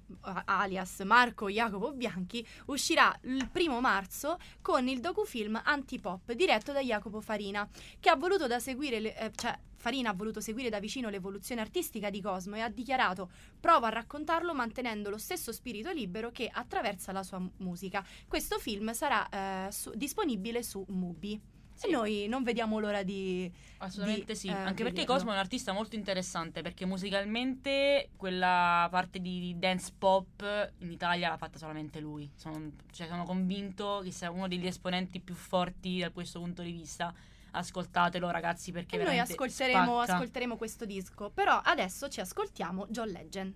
alias 0.45 1.01
Marco 1.01 1.49
Jacopo 1.49 1.93
Bianchi, 1.93 2.47
uscirà 2.67 3.17
il 3.23 3.49
primo 3.51 3.81
marzo 3.81 4.39
con 4.61 4.87
il 4.89 5.01
docufilm 5.01 5.61
Antipop 5.65 6.33
diretto 6.33 6.73
da 6.73 6.81
Jacopo 6.81 7.21
Farina, 7.21 7.69
che 7.99 8.11
ha 8.11 8.17
voluto 8.17 8.47
da 8.47 8.59
seguire, 8.59 9.01
le- 9.01 9.17
eh, 9.17 9.31
cioè 9.35 9.59
Farina 9.77 10.11
ha 10.11 10.15
voluto 10.15 10.41
seguire 10.41 10.69
da 10.69 10.79
vicino 10.79 11.09
l'evoluzione 11.09 11.61
artistica 11.61 12.09
di 12.09 12.21
Cosmo 12.21 12.55
e 12.55 12.61
ha 12.61 12.69
dichiarato 12.69 13.31
prova 13.59 13.89
a 13.89 13.91
raccontarlo 13.91 14.55
mantenendo 14.55 15.11
lo 15.11 15.19
stesso 15.19 15.51
spirito 15.53 15.91
libero 15.91 16.31
che 16.31 16.49
attraversa 16.53 17.11
la 17.11 17.25
sua 17.25 17.39
mu- 17.41 17.51
musica. 17.57 18.05
Questo 18.29 18.59
film 18.61 18.93
sarà 18.93 19.29
eh, 19.29 19.73
su- 19.73 19.91
disponibile 19.97 20.63
su 20.63 20.85
Mubi. 20.89 21.41
Sì. 21.83 21.89
E 21.89 21.91
noi 21.91 22.27
non 22.29 22.43
vediamo 22.43 22.79
l'ora 22.79 23.03
di... 23.03 23.51
Assolutamente 23.79 24.35
di, 24.35 24.39
sì, 24.39 24.49
eh, 24.49 24.53
anche 24.53 24.85
perché. 24.85 25.05
Cosmo 25.05 25.31
è 25.31 25.33
un 25.33 25.41
artista 25.41 25.73
molto 25.73 25.97
interessante 25.97 26.63
perché 26.63 26.87
musicalmente 26.87 28.11
quella 28.17 28.87
parte 28.91 29.19
di 29.19 29.57
dance 29.59 29.93
pop 29.99 30.73
in 30.79 30.93
Italia 30.93 31.29
l'ha 31.29 31.37
fatta 31.37 31.59
solamente 31.59 31.99
lui. 31.99 32.31
Sono, 32.37 32.71
cioè, 32.93 33.09
sono 33.09 33.25
convinto 33.25 34.01
che 34.05 34.13
sia 34.13 34.31
uno 34.31 34.47
degli 34.47 34.67
esponenti 34.67 35.21
più 35.21 35.35
forti 35.35 35.99
da 35.99 36.11
questo 36.11 36.39
punto 36.39 36.63
di 36.63 36.71
vista. 36.71 37.13
Ascoltatelo 37.55 38.31
ragazzi 38.31 38.73
perché 38.73 38.99
E 38.99 39.05
noi 39.05 39.19
ascolteremo, 39.19 39.99
ascolteremo 39.99 40.57
questo 40.57 40.87
disco. 40.87 41.31
Però 41.31 41.61
adesso 41.63 42.09
ci 42.09 42.21
ascoltiamo 42.21 42.87
John 42.89 43.09
Legend. 43.09 43.55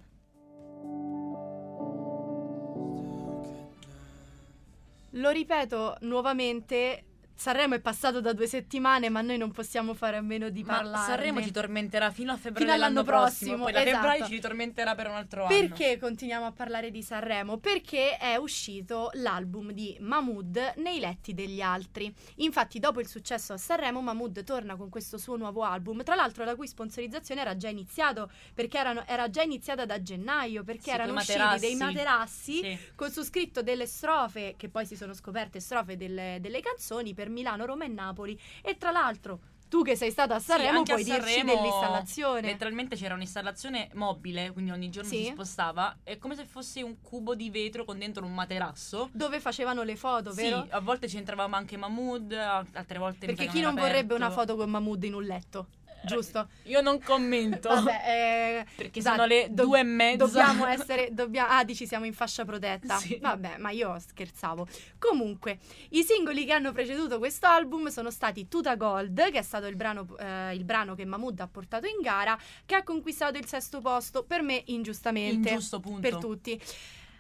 Lo 5.11 5.30
ripeto 5.30 5.97
nuovamente, 6.00 7.04
Sanremo 7.38 7.75
è 7.75 7.81
passato 7.81 8.21
da 8.23 8.33
due 8.33 8.47
settimane, 8.47 9.11
ma 9.11 9.21
noi 9.21 9.37
non 9.37 9.50
possiamo 9.52 9.93
fare 9.93 10.16
a 10.16 10.23
meno 10.23 10.49
di 10.49 10.62
Ma 10.64 10.76
parlarne. 10.76 11.07
Sanremo 11.07 11.43
ci 11.43 11.50
tormenterà 11.50 12.11
fino 12.11 12.33
a 12.33 12.37
febbraio 12.37 12.64
Fino 12.66 12.73
all'anno 12.73 13.02
dell'anno 13.02 13.23
prossimo, 13.25 13.50
prossimo, 13.57 13.64
poi 13.64 13.73
da 13.73 13.81
esatto. 13.83 13.97
febbraio 13.97 14.25
ci 14.25 14.33
ritormenterà 14.33 14.95
per 14.95 15.07
un 15.09 15.14
altro 15.14 15.45
anno. 15.45 15.55
Perché 15.55 15.99
continuiamo 15.99 16.47
a 16.47 16.52
parlare 16.52 16.90
di 16.90 17.02
Sanremo? 17.02 17.59
Perché 17.59 18.16
è 18.16 18.37
uscito 18.37 19.11
l'album 19.14 19.73
di 19.73 19.97
Mahmood 20.00 20.75
nei 20.76 20.99
letti 20.99 21.35
degli 21.35 21.61
altri. 21.61 22.12
Infatti, 22.37 22.78
dopo 22.78 23.00
il 23.00 23.07
successo 23.07 23.52
a 23.52 23.59
Sanremo, 23.59 24.00
Mahmood 24.00 24.43
torna 24.43 24.75
con 24.76 24.88
questo 24.88 25.19
suo 25.19 25.37
nuovo 25.37 25.62
album. 25.62 26.02
Tra 26.02 26.14
l'altro, 26.14 26.43
la 26.45 26.55
cui 26.57 26.66
sponsorizzazione 26.66 27.43
era 27.43 27.55
già 27.57 27.69
iniziato 27.69 28.31
perché 28.55 28.78
erano- 28.78 29.07
era 29.07 29.28
già 29.28 29.43
iniziata 29.43 29.85
da 29.85 30.00
gennaio. 30.00 30.64
Perché 30.64 30.85
Sì, 30.85 30.90
erano 30.90 31.12
usciti 31.12 31.59
dei 31.59 31.75
materassi 31.75 32.61
Sì. 32.62 32.78
con 32.95 33.11
su 33.11 33.23
scritto 33.23 33.62
delle 33.62 33.87
strofe 33.87 34.55
che 34.57 34.71
poi 34.71 34.87
si 34.87 34.97
sono 34.97 35.12
scoperte 35.12 35.61
strofe 35.61 35.97
delle, 35.99 36.38
delle 36.40 36.61
canzoni 36.61 37.12
per 37.12 37.25
Milano, 37.30 37.64
Roma 37.66 37.85
e 37.85 37.88
Napoli. 37.88 38.38
E 38.62 38.76
tra 38.76 38.90
l'altro, 38.90 39.40
tu 39.68 39.83
che 39.83 39.97
sei 39.97 40.11
stata 40.12 40.37
a 40.37 40.38
Sì, 40.38 40.47
Sanremo, 40.47 40.80
a 40.80 40.83
puoi 40.85 41.02
dirci 41.02 41.21
Sanremo 41.21 41.54
dell'installazione. 41.54 42.40
Letteralmente 42.42 42.95
c'era 42.97 43.14
un'installazione 43.14 43.90
mobile, 43.95 44.52
quindi 44.52 44.71
ogni 44.71 44.90
giorno 44.90 45.11
Sì. 45.11 45.25
si 45.25 45.30
spostava. 45.33 45.99
È 46.04 46.18
come 46.18 46.37
se 46.37 46.45
fosse 46.45 46.83
un 46.83 47.00
cubo 47.00 47.35
di 47.35 47.50
vetro 47.50 47.85
con 47.85 47.99
dentro 47.99 48.25
un 48.25 48.33
materasso. 48.33 49.09
Dove 49.12 49.40
facevano 49.40 49.83
le 49.83 49.97
foto, 49.97 50.33
vero? 50.33 50.62
Sì, 50.62 50.68
a 50.71 50.80
volte 50.80 51.09
ci 51.09 51.16
entravamo 51.16 51.56
anche 51.56 51.76
Mahmood, 51.76 52.33
a- 52.33 52.64
altre 52.75 52.99
volte 52.99 53.26
Perché 53.26 53.47
chi 53.49 53.61
non 53.61 53.76
era 53.76 53.87
vorrebbe 53.88 54.14
una 54.14 54.26
aperto. 54.26 54.42
foto 54.47 54.56
con 54.56 54.71
Mahmood 54.71 55.02
in 55.04 55.14
un 55.14 55.23
letto? 55.25 55.66
Giusto? 56.06 56.48
Io 56.64 56.80
non 56.80 57.00
commento. 57.00 57.68
Vabbè, 57.68 58.02
eh, 58.06 58.66
Perché 58.76 58.98
esatto, 58.98 59.16
sono 59.16 59.26
le 59.26 59.48
do- 59.50 59.64
due 59.64 59.80
e 59.80 59.82
mezza. 59.82 60.16
Dobbiamo 60.25 60.66
essere. 60.66 61.08
Dobbia- 61.12 61.48
ah, 61.48 61.64
dici 61.64 61.86
siamo 61.86 62.04
in 62.04 62.12
fascia 62.12 62.44
protetta. 62.44 62.96
Sì. 62.96 63.18
Vabbè, 63.20 63.56
ma 63.58 63.70
io 63.70 63.98
scherzavo. 63.98 64.66
Comunque, 64.98 65.58
i 65.90 66.02
singoli 66.02 66.44
che 66.44 66.52
hanno 66.52 66.72
preceduto 66.72 67.18
questo 67.18 67.46
album 67.46 67.88
sono 67.88 68.10
stati 68.10 68.48
Tuta 68.48 68.76
Gold, 68.76 69.30
che 69.30 69.38
è 69.38 69.42
stato 69.42 69.66
il 69.66 69.76
brano, 69.76 70.06
eh, 70.18 70.54
il 70.54 70.64
brano 70.64 70.94
che 70.94 71.04
Mahmood 71.04 71.40
ha 71.40 71.48
portato 71.48 71.86
in 71.86 72.00
gara, 72.00 72.38
che 72.64 72.75
ha 72.75 72.82
conquistato 72.82 73.38
il 73.38 73.46
sesto 73.46 73.80
posto, 73.80 74.25
per 74.25 74.42
me 74.42 74.62
ingiustamente. 74.66 75.50
Ingiusto 75.50 75.80
punto. 75.80 76.00
per 76.00 76.16
tutti. 76.16 76.60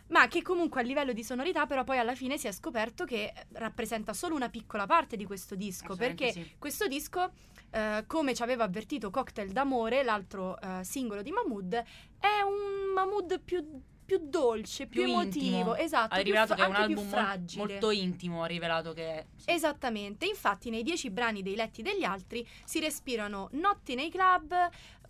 Ma 0.08 0.28
che 0.28 0.40
comunque 0.42 0.80
a 0.80 0.84
livello 0.84 1.12
di 1.12 1.24
sonorità, 1.24 1.66
però 1.66 1.82
poi 1.84 1.98
alla 1.98 2.14
fine 2.14 2.38
si 2.38 2.46
è 2.46 2.52
scoperto 2.52 3.04
che 3.04 3.32
rappresenta 3.52 4.12
solo 4.12 4.34
una 4.36 4.48
piccola 4.48 4.86
parte 4.86 5.16
di 5.16 5.24
questo 5.24 5.54
disco. 5.56 5.96
Perché 5.96 6.30
sì. 6.32 6.54
questo 6.58 6.86
disco, 6.86 7.32
eh, 7.70 8.04
come 8.06 8.32
ci 8.34 8.42
aveva 8.42 8.64
avvertito 8.64 9.10
Cocktail 9.10 9.50
d'amore, 9.50 10.02
l'altro 10.04 10.58
eh, 10.60 10.84
singolo 10.84 11.22
di 11.22 11.30
Mahmood, 11.32 11.74
è 12.20 12.40
un 12.44 12.92
Mahmood 12.94 13.40
più, 13.40 13.64
più 14.06 14.20
dolce, 14.22 14.86
più, 14.86 15.02
Più 15.02 15.10
emotivo. 15.10 15.44
intimo. 15.44 15.74
Esatto, 15.74 16.12
Ha 16.14 16.16
più 16.16 16.24
rivelato 16.26 16.54
fra- 16.54 16.56
che 16.56 16.62
è 16.62 16.66
un 16.66 16.72
più 16.74 16.82
album 16.84 17.04
mol- 17.04 17.12
fragile. 17.12 17.64
molto 17.66 17.90
intimo, 17.90 18.42
ha 18.44 18.46
rivelato 18.46 18.92
che 18.92 19.02
è. 19.18 19.26
sì. 19.34 19.50
Esattamente, 19.50 20.26
infatti 20.26 20.70
nei 20.70 20.84
dieci 20.84 21.10
brani 21.10 21.42
dei 21.42 21.56
letti 21.56 21.82
degli 21.82 22.04
altri 22.04 22.46
si 22.64 22.78
respirano 22.78 23.48
notti 23.54 23.96
nei 23.96 24.08
club 24.10 24.54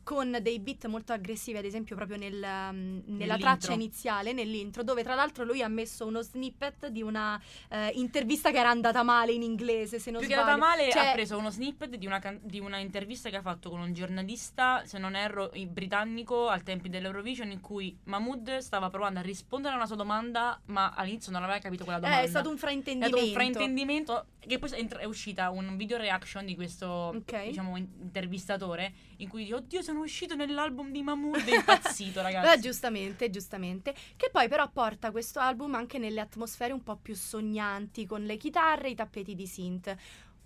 con 0.06 0.38
dei 0.40 0.60
beat 0.60 0.86
molto 0.86 1.12
aggressivi, 1.12 1.58
ad 1.58 1.64
esempio 1.64 1.96
proprio 1.96 2.16
nel, 2.16 2.34
um, 2.34 2.40
nella 2.40 3.02
Nell'intro. 3.06 3.38
traccia 3.38 3.72
iniziale, 3.72 4.32
nell'intro, 4.32 4.84
dove 4.84 5.02
tra 5.02 5.16
l'altro 5.16 5.42
lui 5.42 5.62
ha 5.62 5.68
messo 5.68 6.06
uno 6.06 6.22
snippet 6.22 6.86
di 6.90 7.02
una 7.02 7.40
eh, 7.70 7.88
intervista 7.94 8.52
che 8.52 8.58
era 8.58 8.70
andata 8.70 9.02
male 9.02 9.32
in 9.32 9.42
inglese, 9.42 9.98
se 9.98 10.12
non 10.12 10.20
Più 10.20 10.28
che 10.28 10.36
sbaglio. 10.36 10.52
andata 10.52 10.70
male, 10.76 10.90
Cioè, 10.92 11.06
ha 11.08 11.12
preso 11.12 11.36
uno 11.36 11.50
snippet 11.50 11.96
di 11.96 12.06
una, 12.06 12.20
can- 12.20 12.38
di 12.40 12.60
una 12.60 12.78
intervista 12.78 13.30
che 13.30 13.36
ha 13.36 13.42
fatto 13.42 13.68
con 13.68 13.80
un 13.80 13.92
giornalista, 13.94 14.82
se 14.84 14.96
non 14.98 15.16
erro, 15.16 15.50
britannico 15.66 16.46
al 16.46 16.62
tempi 16.62 16.88
dell'Eurovision, 16.88 17.50
in 17.50 17.60
cui 17.60 17.98
Mahmood 18.04 18.58
stava 18.58 18.88
provando 18.90 19.18
a 19.18 19.22
rispondere 19.22 19.74
a 19.74 19.76
una 19.76 19.86
sua 19.86 19.96
domanda, 19.96 20.60
ma 20.66 20.90
all'inizio 20.94 21.32
non 21.32 21.42
aveva 21.42 21.58
capito 21.58 21.82
quella 21.82 21.98
domanda. 21.98 22.20
eh, 22.20 22.26
è 22.26 22.28
stato 22.28 22.48
un 22.48 22.54
È 22.54 22.58
fraintendimento. 22.58 23.16
stato 23.16 23.28
un 23.28 23.34
fraintendimento 23.34 24.26
che 24.46 24.60
poi 24.60 24.70
è 24.70 24.78
entra- 24.78 25.00
è 25.00 25.04
uscita 25.04 25.50
un 25.50 25.76
video 25.76 25.96
reaction 25.96 26.46
di 26.46 26.54
questo 26.54 26.86
Ok. 26.86 27.46
diciamo 27.48 27.76
in- 27.76 27.88
intervistatore 28.00 28.92
in 29.18 29.28
cui 29.28 29.42
dice 29.44 29.54
oddio 29.54 29.82
sono 29.82 30.00
uscito 30.00 30.34
nell'album 30.34 30.90
di 30.90 31.02
Mahmood 31.02 31.44
è 31.44 31.54
impazzito 31.56 32.22
ragazzi 32.22 32.60
giustamente, 32.60 33.30
giustamente. 33.30 33.94
Che 34.16 34.28
poi 34.30 34.48
però 34.48 34.68
porta 34.70 35.10
questo 35.10 35.38
album 35.40 35.74
anche 35.74 35.98
nelle 35.98 36.20
atmosfere 36.20 36.72
un 36.72 36.82
po' 36.82 36.96
più 36.96 37.14
sognanti, 37.14 38.06
con 38.06 38.22
le 38.24 38.36
chitarre 38.36 38.88
e 38.88 38.90
i 38.90 38.94
tappeti 38.94 39.34
di 39.34 39.46
synth. 39.46 39.94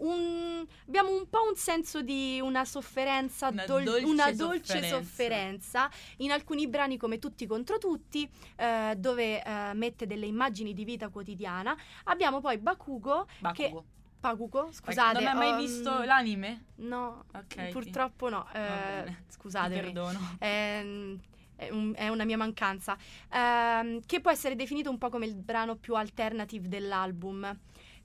Un- 0.00 0.66
abbiamo 0.86 1.10
un 1.14 1.28
po' 1.28 1.40
un 1.46 1.54
senso 1.56 2.00
di 2.00 2.40
una 2.42 2.64
sofferenza, 2.64 3.48
Una 3.48 3.66
dol- 3.66 3.84
dolce 3.84 4.04
una 4.06 4.32
dolce 4.32 4.64
sofferenza. 4.64 4.96
sofferenza 4.96 5.90
in 6.18 6.30
alcuni 6.30 6.66
brani 6.68 6.96
come 6.96 7.18
Tutti 7.18 7.46
contro 7.46 7.76
tutti, 7.76 8.26
eh, 8.56 8.94
dove 8.96 9.42
eh, 9.44 9.74
mette 9.74 10.06
delle 10.06 10.24
immagini 10.24 10.72
di 10.72 10.84
vita 10.84 11.10
quotidiana. 11.10 11.76
Abbiamo 12.04 12.40
poi 12.40 12.56
Bakugo, 12.56 13.26
che 13.52 13.74
Bakugo. 14.20 14.48
Bakugo, 14.58 14.72
scusate. 14.72 15.18
non 15.18 15.26
hai 15.26 15.34
mai 15.34 15.52
ho- 15.52 15.56
visto 15.56 16.02
l'anime? 16.02 16.64
No, 16.76 17.24
Ok, 17.32 17.68
purtroppo 17.70 18.28
no. 18.28 18.46
Eh, 18.52 19.16
scusatemi. 19.28 19.80
perdono 19.80 20.18
Ehm, 20.40 21.18
È, 21.56 21.68
un- 21.70 21.92
è 21.94 22.08
una 22.08 22.24
mia 22.24 22.38
mancanza. 22.38 22.96
Ehm, 23.30 24.00
che 24.06 24.20
può 24.20 24.30
essere 24.30 24.56
definito 24.56 24.88
un 24.88 24.96
po' 24.96 25.10
come 25.10 25.26
il 25.26 25.34
brano 25.34 25.76
più 25.76 25.94
alternative 25.94 26.68
dell'album. 26.68 27.54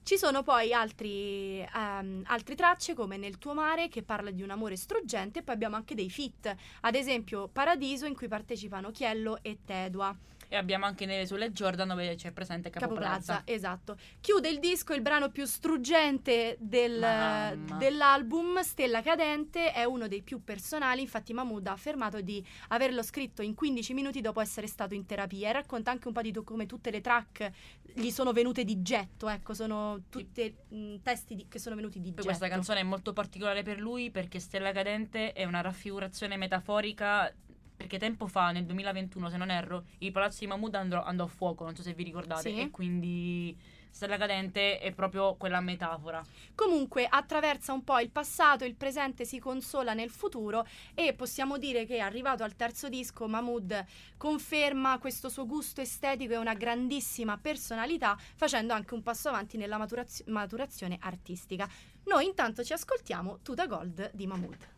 Ci 0.02 0.18
sono 0.18 0.42
poi 0.42 0.72
altri, 0.74 1.60
ehm, 1.60 2.22
altre 2.26 2.54
tracce 2.54 2.92
come 2.94 3.16
Nel 3.16 3.38
tuo 3.38 3.54
mare 3.54 3.88
che 3.88 4.02
parla 4.02 4.30
di 4.30 4.42
un 4.42 4.50
amore 4.50 4.76
struggente 4.76 5.38
e 5.38 5.42
poi 5.42 5.54
abbiamo 5.54 5.74
anche 5.74 5.94
dei 5.94 6.10
feat, 6.10 6.54
ad 6.82 6.94
esempio 6.94 7.48
Paradiso 7.48 8.04
in 8.06 8.14
cui 8.14 8.28
partecipano 8.28 8.90
Chiello 8.90 9.38
e 9.42 9.58
Tedua. 9.64 10.14
E 10.48 10.56
abbiamo 10.56 10.84
anche 10.86 11.06
nelle 11.06 11.26
sulle 11.26 11.50
Jordan 11.52 11.88
dove 11.88 12.14
c'è 12.14 12.32
presente 12.32 12.70
Capo, 12.70 12.86
Capo 12.86 12.98
Plaza. 12.98 13.34
Plaza, 13.34 13.42
esatto. 13.44 13.96
Chiude 14.20 14.48
il 14.48 14.58
disco 14.58 14.92
il 14.94 15.02
brano 15.02 15.30
più 15.30 15.44
struggente 15.44 16.56
del- 16.60 17.58
dell'album, 17.78 18.60
Stella 18.60 19.02
Cadente, 19.02 19.72
è 19.72 19.84
uno 19.84 20.08
dei 20.08 20.22
più 20.22 20.42
personali, 20.42 21.00
infatti 21.02 21.32
Mahmood 21.32 21.66
ha 21.66 21.72
affermato 21.72 22.20
di 22.20 22.44
averlo 22.68 23.02
scritto 23.02 23.42
in 23.42 23.54
15 23.54 23.94
minuti 23.94 24.20
dopo 24.20 24.40
essere 24.40 24.66
stato 24.66 24.94
in 24.94 25.06
terapia 25.06 25.48
e 25.48 25.52
racconta 25.52 25.90
anche 25.90 26.08
un 26.08 26.14
po' 26.14 26.22
di 26.22 26.32
tu- 26.32 26.44
come 26.44 26.66
tutte 26.66 26.90
le 26.90 27.00
track 27.00 27.50
gli 27.94 28.10
sono 28.10 28.32
venute 28.32 28.64
di 28.64 28.82
getto, 28.82 29.28
ecco, 29.28 29.54
sono 29.54 30.02
tutti 30.08 30.54
testi 31.02 31.34
di- 31.34 31.46
che 31.48 31.58
sono 31.58 31.74
venuti 31.76 31.98
di 32.00 32.08
Poi 32.12 32.16
getto. 32.16 32.26
questa 32.26 32.48
canzone 32.48 32.80
è 32.80 32.84
molto 32.84 33.12
particolare 33.12 33.62
per 33.62 33.78
lui 33.80 34.10
perché 34.10 34.38
Stella 34.40 34.72
Cadente 34.72 35.32
è 35.32 35.44
una 35.44 35.60
raffigurazione 35.60 36.36
metaforica 36.36 37.32
perché 37.76 37.98
tempo 37.98 38.26
fa, 38.26 38.50
nel 38.52 38.64
2021, 38.64 39.28
se 39.28 39.36
non 39.36 39.50
erro, 39.50 39.84
il 39.98 40.10
palazzo 40.12 40.38
di 40.40 40.46
Mahmood 40.46 40.74
andò, 40.74 41.02
andò 41.04 41.24
a 41.24 41.28
fuoco, 41.28 41.64
non 41.64 41.76
so 41.76 41.82
se 41.82 41.92
vi 41.92 42.04
ricordate, 42.04 42.48
Sì. 42.50 42.60
e 42.60 42.70
quindi 42.70 43.56
Stella 43.90 44.18
Cadente 44.18 44.78
è 44.78 44.92
proprio 44.92 45.36
quella 45.36 45.60
metafora. 45.60 46.22
Comunque 46.54 47.06
attraversa 47.08 47.72
un 47.72 47.82
po' 47.82 47.98
il 47.98 48.10
passato, 48.10 48.64
il 48.64 48.74
presente 48.74 49.24
si 49.24 49.38
consola 49.38 49.94
nel 49.94 50.10
futuro 50.10 50.66
e 50.94 51.14
possiamo 51.14 51.56
dire 51.56 51.86
che 51.86 52.00
arrivato 52.00 52.42
al 52.42 52.56
terzo 52.56 52.90
disco 52.90 53.26
Mahmood 53.26 53.84
conferma 54.18 54.98
questo 54.98 55.30
suo 55.30 55.46
gusto 55.46 55.80
estetico 55.80 56.34
e 56.34 56.36
una 56.36 56.52
grandissima 56.54 57.38
personalità 57.38 58.18
facendo 58.34 58.74
anche 58.74 58.92
un 58.92 59.02
passo 59.02 59.28
avanti 59.30 59.56
nella 59.56 59.78
maturazio- 59.78 60.24
maturazione 60.28 60.98
artistica. 61.00 61.66
Noi 62.04 62.26
intanto 62.26 62.62
ci 62.62 62.74
ascoltiamo 62.74 63.38
Tuta 63.42 63.66
Gold 63.66 64.10
di 64.12 64.26
Mahmood. 64.26 64.74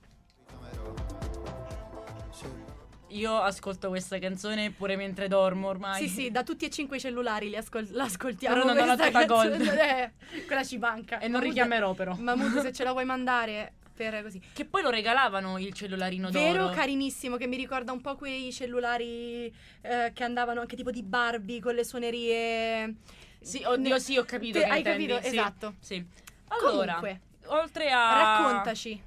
Io 3.10 3.38
ascolto 3.40 3.88
questa 3.88 4.18
canzone 4.18 4.70
pure 4.70 4.96
mentre 4.96 5.28
dormo 5.28 5.68
ormai. 5.68 6.06
Sì, 6.06 6.08
sì, 6.08 6.30
da 6.30 6.42
tutti 6.42 6.66
e 6.66 6.70
cinque 6.70 6.98
i 6.98 7.00
cellulari 7.00 7.48
li 7.48 7.56
ascol- 7.56 7.88
l'ascoltiamo. 7.92 8.54
Però 8.54 8.66
non 8.66 8.76
ho 8.82 8.84
la 8.84 8.96
Tuta 8.96 9.24
Gold. 9.24 9.60
Eh, 9.78 10.12
quella 10.46 10.62
ci 10.64 10.76
manca. 10.78 11.16
E 11.18 11.22
non 11.28 11.32
Mahmood- 11.40 11.48
richiamerò 11.48 11.94
però. 11.94 12.14
Mahmood, 12.14 12.60
se 12.60 12.72
ce 12.74 12.84
la 12.84 12.92
vuoi 12.92 13.04
mandare 13.06 13.72
per 13.94 14.22
così. 14.22 14.40
Che 14.52 14.64
poi 14.66 14.82
lo 14.82 14.90
regalavano 14.90 15.58
il 15.58 15.72
cellularino 15.72 16.30
Vero, 16.30 16.64
d'oro. 16.64 16.74
carinissimo, 16.74 17.36
che 17.36 17.46
mi 17.46 17.56
ricorda 17.56 17.92
un 17.92 18.00
po' 18.00 18.14
quei 18.16 18.52
cellulari 18.52 19.52
eh, 19.80 20.12
che 20.14 20.24
andavano 20.24 20.60
anche 20.60 20.76
tipo 20.76 20.90
di 20.90 21.02
Barbie 21.02 21.60
con 21.60 21.74
le 21.74 21.84
suonerie. 21.84 22.94
Sì, 23.40 23.62
oddio, 23.64 23.98
sì, 23.98 24.16
ho 24.18 24.24
capito 24.24 24.58
Te- 24.58 24.64
che 24.66 24.70
hai 24.70 24.78
intendi, 24.78 25.06
capito? 25.06 25.28
sì. 25.28 25.34
Esatto. 25.34 25.74
Sì. 25.80 26.04
Allora, 26.48 26.94
Comunque, 26.94 27.20
oltre 27.46 27.90
a 27.90 28.12
raccontaci. 28.42 29.02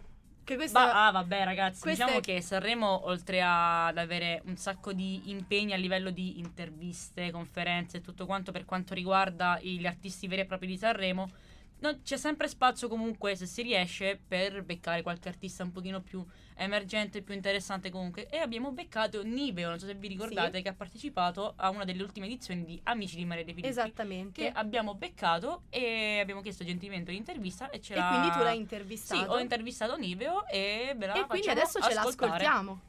Che 0.51 0.57
questa 0.57 0.83
Ba- 0.83 1.07
ah, 1.07 1.11
vabbè, 1.11 1.45
ragazzi, 1.45 1.87
diciamo 1.87 2.17
è- 2.17 2.19
che 2.19 2.41
Sanremo, 2.41 3.05
oltre 3.07 3.41
ad 3.41 3.97
avere 3.97 4.41
un 4.47 4.57
sacco 4.57 4.91
di 4.91 5.29
impegni 5.29 5.71
a 5.71 5.77
livello 5.77 6.09
di 6.09 6.39
interviste, 6.39 7.31
conferenze 7.31 7.97
e 7.97 8.01
tutto 8.01 8.25
quanto 8.25 8.51
per 8.51 8.65
quanto 8.65 8.93
riguarda 8.93 9.57
gli 9.61 9.85
artisti 9.85 10.27
veri 10.27 10.41
e 10.41 10.45
propri 10.45 10.67
di 10.67 10.75
Sanremo, 10.77 11.31
non- 11.79 12.01
c'è 12.03 12.17
sempre 12.17 12.49
spazio 12.49 12.89
comunque, 12.89 13.37
se 13.37 13.45
si 13.45 13.61
riesce, 13.61 14.19
per 14.27 14.61
beccare 14.65 15.03
qualche 15.03 15.29
artista 15.29 15.63
un 15.63 15.71
pochino 15.71 16.01
più 16.01 16.21
emergente, 16.63 17.21
più 17.21 17.33
interessante 17.33 17.89
comunque. 17.89 18.27
E 18.29 18.37
abbiamo 18.37 18.71
beccato 18.71 19.23
Niveo, 19.23 19.69
non 19.69 19.79
so 19.79 19.85
se 19.85 19.95
vi 19.95 20.07
ricordate, 20.07 20.57
Sì. 20.57 20.63
che 20.63 20.69
ha 20.69 20.73
partecipato 20.73 21.53
a 21.57 21.69
una 21.69 21.83
delle 21.85 22.01
ultime 22.03 22.25
edizioni 22.27 22.63
di 22.63 22.79
Amici 22.83 23.15
di 23.15 23.25
Maria 23.25 23.43
De 23.43 23.51
Filippi. 23.51 23.69
Esattamente. 23.69 24.41
Che 24.41 24.49
abbiamo 24.51 24.95
beccato 24.95 25.63
e 25.69 26.19
abbiamo 26.21 26.41
chiesto 26.41 26.63
gentilmente 26.63 27.11
l'intervista 27.11 27.69
e 27.69 27.79
ce 27.81 27.93
E 27.93 27.97
l'ha... 27.97 28.07
quindi 28.07 28.29
tu 28.31 28.39
l'hai 28.39 28.53
Sì, 28.55 28.59
intervistato. 28.61 29.31
ho 29.31 29.39
intervistato 29.39 29.97
Niveo 29.97 30.47
e 30.47 30.93
ve 30.97 31.05
la 31.07 31.13
e 31.13 31.25
quindi 31.25 31.49
adesso 31.49 31.79
ce 31.79 31.93
ascoltare. 31.93 32.05
l'ascoltiamo. 32.43 32.81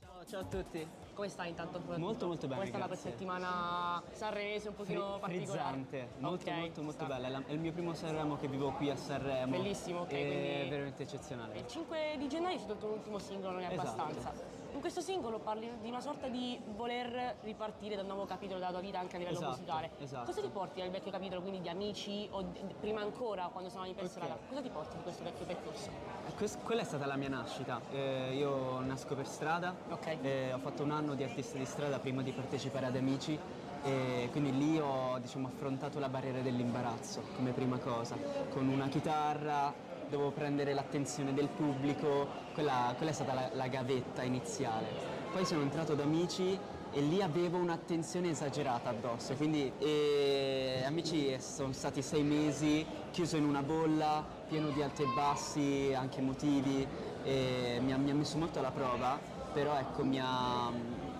Ciao, 0.00 0.24
ciao 0.26 0.40
a 0.40 0.44
tutti. 0.44 1.03
Come 1.14 1.28
stai 1.28 1.50
intanto? 1.50 1.80
Molto, 1.96 2.26
molto 2.26 2.48
bene, 2.48 2.62
è 2.62 2.66
stata 2.66 2.86
grazie. 2.86 2.86
questa 2.88 3.08
settimana 3.10 4.02
sanremese 4.10 4.68
un 4.68 4.74
pochino 4.74 5.10
Fri- 5.12 5.20
particolare? 5.20 5.62
frizzante, 5.76 6.08
molto 6.18 6.50
Ok, 6.50 6.56
molto 6.56 6.82
molto 6.82 7.06
bella. 7.06 7.26
È, 7.28 7.30
la- 7.30 7.42
è 7.46 7.52
il 7.52 7.60
mio 7.60 7.72
primo 7.72 7.94
Sanremo 7.94 8.36
che 8.36 8.48
vivo 8.48 8.72
qui 8.72 8.90
a 8.90 8.96
Sanremo. 8.96 9.52
Bellissimo, 9.52 10.00
ok, 10.00 10.10
È 10.10 10.66
veramente 10.68 11.04
eccezionale. 11.04 11.56
Il 11.58 11.66
5 11.68 12.16
di 12.18 12.28
gennaio 12.28 12.56
c'è 12.56 12.62
stato 12.64 12.88
l'ultimo 12.88 13.18
singolo, 13.20 13.52
non 13.52 13.62
è 13.62 13.72
Esatto. 13.72 14.00
abbastanza. 14.02 14.63
In 14.74 14.80
questo 14.80 15.00
singolo 15.00 15.38
parli 15.38 15.70
di 15.80 15.88
una 15.88 16.00
sorta 16.00 16.26
di 16.28 16.60
voler 16.74 17.36
ripartire 17.42 17.94
da 17.94 18.00
un 18.00 18.08
nuovo 18.08 18.24
capitolo 18.26 18.58
della 18.58 18.72
tua 18.72 18.80
vita 18.80 18.98
anche 18.98 19.14
a 19.14 19.18
livello 19.20 19.36
Esatto, 19.36 19.52
musicale. 19.52 19.90
esatto. 19.98 20.24
Cosa 20.26 20.40
ti 20.40 20.48
porti 20.48 20.80
dal 20.80 20.90
vecchio 20.90 21.12
capitolo, 21.12 21.40
quindi 21.42 21.60
di 21.60 21.68
amici 21.68 22.26
o 22.32 22.42
di- 22.42 22.74
prima 22.80 23.00
ancora 23.00 23.48
quando 23.52 23.70
suonavi 23.70 23.94
per 23.94 24.04
Ok. 24.04 24.10
strada? 24.10 24.36
Cosa 24.48 24.60
ti 24.60 24.70
porti 24.70 24.96
di 24.96 25.02
questo 25.04 25.22
vecchio 25.22 25.46
percorso? 25.46 25.90
Eh, 26.26 26.34
quest- 26.34 26.60
quella 26.64 26.80
è 26.80 26.84
stata 26.84 27.06
la 27.06 27.14
mia 27.14 27.28
nascita. 27.28 27.80
Eh, 27.92 28.34
io 28.34 28.80
nasco 28.80 29.14
per 29.14 29.28
strada, 29.28 29.76
Ok. 29.90 30.18
eh, 30.22 30.52
ho 30.52 30.58
fatto 30.58 30.82
un 30.82 30.90
anno 30.90 31.14
di 31.14 31.22
artista 31.22 31.56
di 31.56 31.66
strada 31.66 32.00
prima 32.00 32.22
di 32.22 32.32
partecipare 32.32 32.86
ad 32.86 32.96
Amici 32.96 33.38
e 33.84 34.28
quindi 34.32 34.56
lì 34.56 34.80
ho 34.80 35.18
diciamo, 35.18 35.46
affrontato 35.46 36.00
la 36.00 36.08
barriera 36.08 36.40
dell'imbarazzo 36.40 37.22
come 37.36 37.52
prima 37.52 37.78
cosa. 37.78 38.16
Con 38.48 38.66
una 38.68 38.88
chitarra 38.88 39.72
dovevo 40.08 40.30
prendere 40.30 40.74
l'attenzione 40.74 41.32
del 41.34 41.48
pubblico, 41.48 42.26
quella, 42.52 42.94
quella 42.96 43.10
è 43.10 43.14
stata 43.14 43.34
la, 43.34 43.50
la 43.52 43.66
gavetta 43.68 44.22
iniziale. 44.22 44.86
Poi 45.32 45.44
sono 45.44 45.62
entrato 45.62 45.92
ad 45.92 46.00
Amici 46.00 46.58
e 46.92 47.00
lì 47.00 47.20
avevo 47.20 47.58
un'attenzione 47.58 48.30
esagerata 48.30 48.90
addosso, 48.90 49.34
quindi 49.34 49.72
eh, 49.78 50.82
Amici 50.86 51.36
sono 51.40 51.72
stati 51.72 52.02
sei 52.02 52.22
mesi 52.22 52.86
chiuso 53.10 53.36
in 53.36 53.44
una 53.44 53.62
bolla, 53.62 54.24
pieno 54.48 54.70
di 54.70 54.82
alti 54.82 55.02
e 55.02 55.06
bassi, 55.06 55.92
anche 55.94 56.20
emotivi, 56.20 56.86
e 57.24 57.78
mi 57.80 57.92
ha, 57.92 57.96
mi 57.96 58.10
ha 58.10 58.14
messo 58.14 58.38
molto 58.38 58.58
alla 58.58 58.70
prova, 58.70 59.18
però 59.52 59.76
ecco 59.76 60.04
mi 60.04 60.20
ha, 60.20 60.70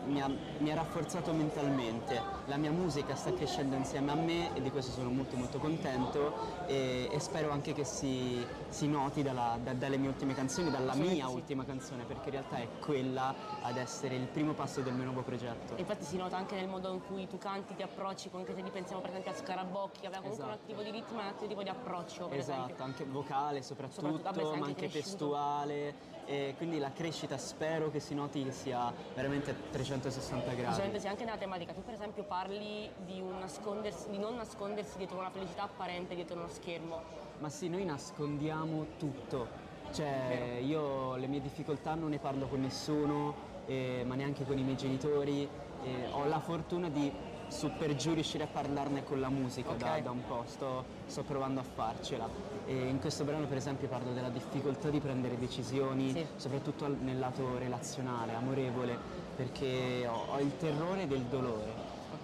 mi 0.05 0.21
ha- 0.21 0.29
mi 0.59 0.71
ha 0.71 0.75
rafforzato 0.75 1.33
mentalmente. 1.33 2.43
La 2.45 2.57
mia 2.57 2.71
musica 2.71 3.15
sta 3.15 3.33
crescendo 3.33 3.77
insieme 3.77 4.11
a 4.11 4.15
me 4.15 4.53
e 4.53 4.61
di 4.61 4.71
questo 4.71 4.91
sono 4.93 5.11
molto 5.11 5.37
molto 5.37 5.59
contento 5.59 6.33
e, 6.67 7.09
e 7.11 7.19
spero 7.21 7.51
anche 7.51 7.73
che 7.73 7.85
si, 7.85 8.47
si 8.69 8.87
noti 8.89 9.23
dalla- 9.23 9.59
da- 9.63 9.73
dalle 9.73 9.97
mie 9.97 10.09
ultime 10.09 10.35
canzoni, 10.35 10.71
dalla 10.71 10.95
mia 10.95 11.27
sì. 11.27 11.35
ultima 11.35 11.65
canzone, 11.65 12.05
perché 12.05 12.29
in 12.29 12.35
realtà 12.35 12.59
è 12.59 12.69
quella 12.79 13.35
ad 13.61 13.77
essere 13.77 14.15
il 14.17 14.27
primo 14.29 14.53
passo 14.55 14.81
del 14.83 14.93
mio 14.95 15.05
nuovo 15.05 15.23
progetto. 15.23 15.77
E 15.77 15.81
infatti 15.81 16.05
si 16.05 16.17
nota 16.17 16.37
anche 16.37 16.55
nel 16.55 16.69
modo 16.69 16.93
in 16.93 17.01
cui 17.01 17.27
tu 17.27 17.39
canti, 17.39 17.75
ti 17.75 17.83
approcci, 17.83 18.31
anche 18.33 18.55
se 18.55 18.61
ripensiamo 18.61 19.01
per 19.01 19.11
esempio 19.11 19.31
a 19.31 19.35
Scarabocchi, 19.35 20.07
aveva 20.07 20.21
comunque 20.21 20.45
un 20.45 20.51
Esatto. 20.51 20.51
altro 20.53 20.67
tipo 20.67 20.83
di 20.83 20.91
ritmo 20.91 21.19
e 21.19 21.23
un 21.23 21.29
altro 21.29 21.47
tipo 21.47 21.63
di 21.63 21.69
approccio, 21.69 22.29
per 22.29 22.39
Esatto, 22.39 22.63
esempio. 22.65 22.85
anche 22.85 23.05
vocale 23.05 23.63
soprattutto, 23.63 24.01
Soprattutto, 24.01 24.23
vabbè, 24.25 24.41
sei 24.51 24.59
ma 24.61 24.67
anche 24.67 24.85
anche 24.85 24.89
cresciuto. 24.89 25.17
testuale. 25.17 25.95
E 26.27 26.55
quindi 26.57 26.79
la 26.79 26.91
crescita 26.91 27.37
spero 27.37 27.91
che 27.91 28.01
si 28.01 28.15
noti 28.15 28.45
che 28.45 28.53
sia 28.53 28.93
veramente 29.15 29.51
a 29.51 29.55
360 29.71 30.55
gradi. 30.55 30.99
Sì, 30.99 31.07
anche 31.07 31.25
nella 31.25 31.37
tematica. 31.37 31.73
Tu 31.73 31.83
per 31.83 31.95
esempio 31.95 32.25
parli 32.25 32.91
di, 33.05 33.15
di 33.15 34.19
non 34.19 34.37
nascondersi 34.37 34.97
dietro 34.97 35.19
una 35.19 35.31
felicità 35.31 35.65
apparente, 35.65 36.15
dietro 36.15 36.37
uno 36.39 36.49
schermo. 36.49 37.03
Ma 37.39 37.49
sì, 37.49 37.69
noi 37.69 37.85
nascondiamo 37.85 38.87
tutto. 38.99 39.73
Cioè, 39.93 40.59
io 40.63 41.15
le 41.17 41.27
mie 41.27 41.41
difficoltà 41.41 41.95
non 41.95 42.11
ne 42.11 42.19
parlo 42.19 42.47
con 42.47 42.61
nessuno, 42.61 43.35
eh, 43.67 44.03
ma 44.05 44.15
neanche 44.15 44.45
con 44.45 44.59
i 44.59 44.63
miei 44.63 44.77
genitori. 44.77 45.49
Eh, 45.85 46.09
ho 46.11 46.25
la 46.25 46.41
fortuna 46.41 46.89
di 46.89 47.13
su 47.49 47.71
per 47.79 47.95
giù 47.95 48.15
riuscire 48.15 48.45
a 48.45 48.47
parlarne 48.47 49.05
con 49.05 49.21
la 49.21 49.29
musica 49.29 49.71
Ok. 49.71 49.77
da, 49.77 49.99
da 50.01 50.11
un 50.11 50.27
po', 50.27 50.45
sto, 50.47 50.85
sto 51.07 51.23
provando 51.23 51.61
a 51.61 51.63
farcela. 51.63 52.29
E 52.67 52.75
in 52.89 52.99
questo 53.01 53.25
brano 53.25 53.47
per 53.47 53.57
esempio 53.59 53.89
parlo 53.89 54.13
della 54.13 54.31
difficoltà 54.31 54.89
di 54.89 55.01
prendere 55.01 55.39
decisioni, 55.39 56.11
Sì. 56.11 56.27
soprattutto 56.37 56.85
al- 56.85 56.97
nel 57.01 57.19
lato 57.19 57.59
relazionale, 57.59 58.35
amorevole, 58.35 58.97
perché 59.37 60.07
ho, 60.07 60.25
ho 60.35 60.39
il 60.41 60.57
terrore 60.57 61.07
del 61.07 61.23
dolore. 61.23 61.73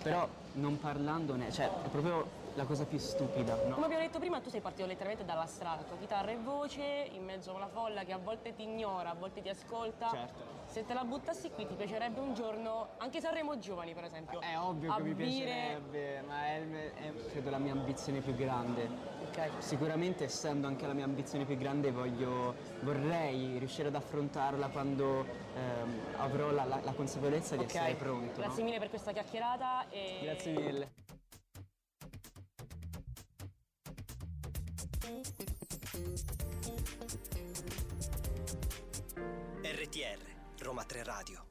Però 0.02 0.26
non 0.54 0.78
parlandone, 0.78 1.52
cioè 1.52 1.66
è 1.66 1.88
proprio 1.88 2.26
la 2.54 2.64
cosa 2.64 2.84
più 2.84 2.98
stupida, 2.98 3.54
no? 3.66 3.74
Come 3.74 3.86
abbiamo 3.86 4.02
detto 4.04 4.18
prima, 4.18 4.40
tu 4.40 4.50
sei 4.50 4.60
partito 4.60 4.86
letteralmente 4.86 5.24
dalla 5.24 5.46
strada, 5.46 5.82
tua 5.82 5.96
chitarra 5.98 6.30
e 6.30 6.36
voce, 6.36 6.82
in 7.12 7.24
mezzo 7.24 7.50
a 7.52 7.54
una 7.54 7.68
folla 7.68 8.02
che 8.04 8.12
a 8.12 8.18
volte 8.18 8.54
ti 8.54 8.62
ignora, 8.62 9.10
a 9.10 9.14
volte 9.14 9.40
ti 9.40 9.48
ascolta. 9.48 10.10
Certo. 10.10 10.58
Se 10.66 10.84
te 10.86 10.94
la 10.94 11.02
buttassi 11.04 11.50
qui 11.50 11.66
ti 11.66 11.74
piacerebbe 11.74 12.20
un 12.20 12.32
giorno, 12.32 12.90
anche 12.98 13.20
Sanremo 13.20 13.58
Giovani 13.58 13.92
per 13.92 14.04
esempio. 14.04 14.40
È 14.40 14.56
ovvio 14.58 14.94
che 14.94 15.02
mi 15.02 15.14
piacerebbe, 15.14 16.22
ma 16.26 16.46
è, 16.46 16.60
è 16.94 17.12
credo 17.30 17.50
la 17.50 17.58
mia 17.58 17.72
ambizione 17.72 18.20
più 18.20 18.34
grande. 18.36 18.88
Ok. 19.30 19.50
Sicuramente 19.58 20.24
essendo 20.24 20.66
anche 20.68 20.86
la 20.86 20.92
mia 20.92 21.04
ambizione 21.04 21.44
più 21.44 21.56
grande 21.56 21.90
voglio, 21.90 22.54
vorrei 22.80 23.58
riuscire 23.58 23.88
ad 23.88 23.94
affrontarla 23.96 24.68
quando 24.68 25.24
ehm, 25.54 26.00
avrò 26.18 26.50
la, 26.52 26.64
la- 26.64 26.80
la 26.82 26.92
consapevolezza 26.92 27.56
di 27.56 27.64
Ok. 27.64 27.74
essere 27.74 27.94
pronto. 27.94 28.40
no? 28.40 28.46
Grazie 28.46 28.62
mille 28.62 28.78
per 28.78 28.90
questa 28.90 29.10
chiacchierata 29.12 29.88
e 29.90 30.18
Grazie 30.22 30.52
mille. 30.52 30.90
RTR, 39.90 40.62
Roma 40.62 40.85
3 40.85 41.03
Radio. 41.03 41.44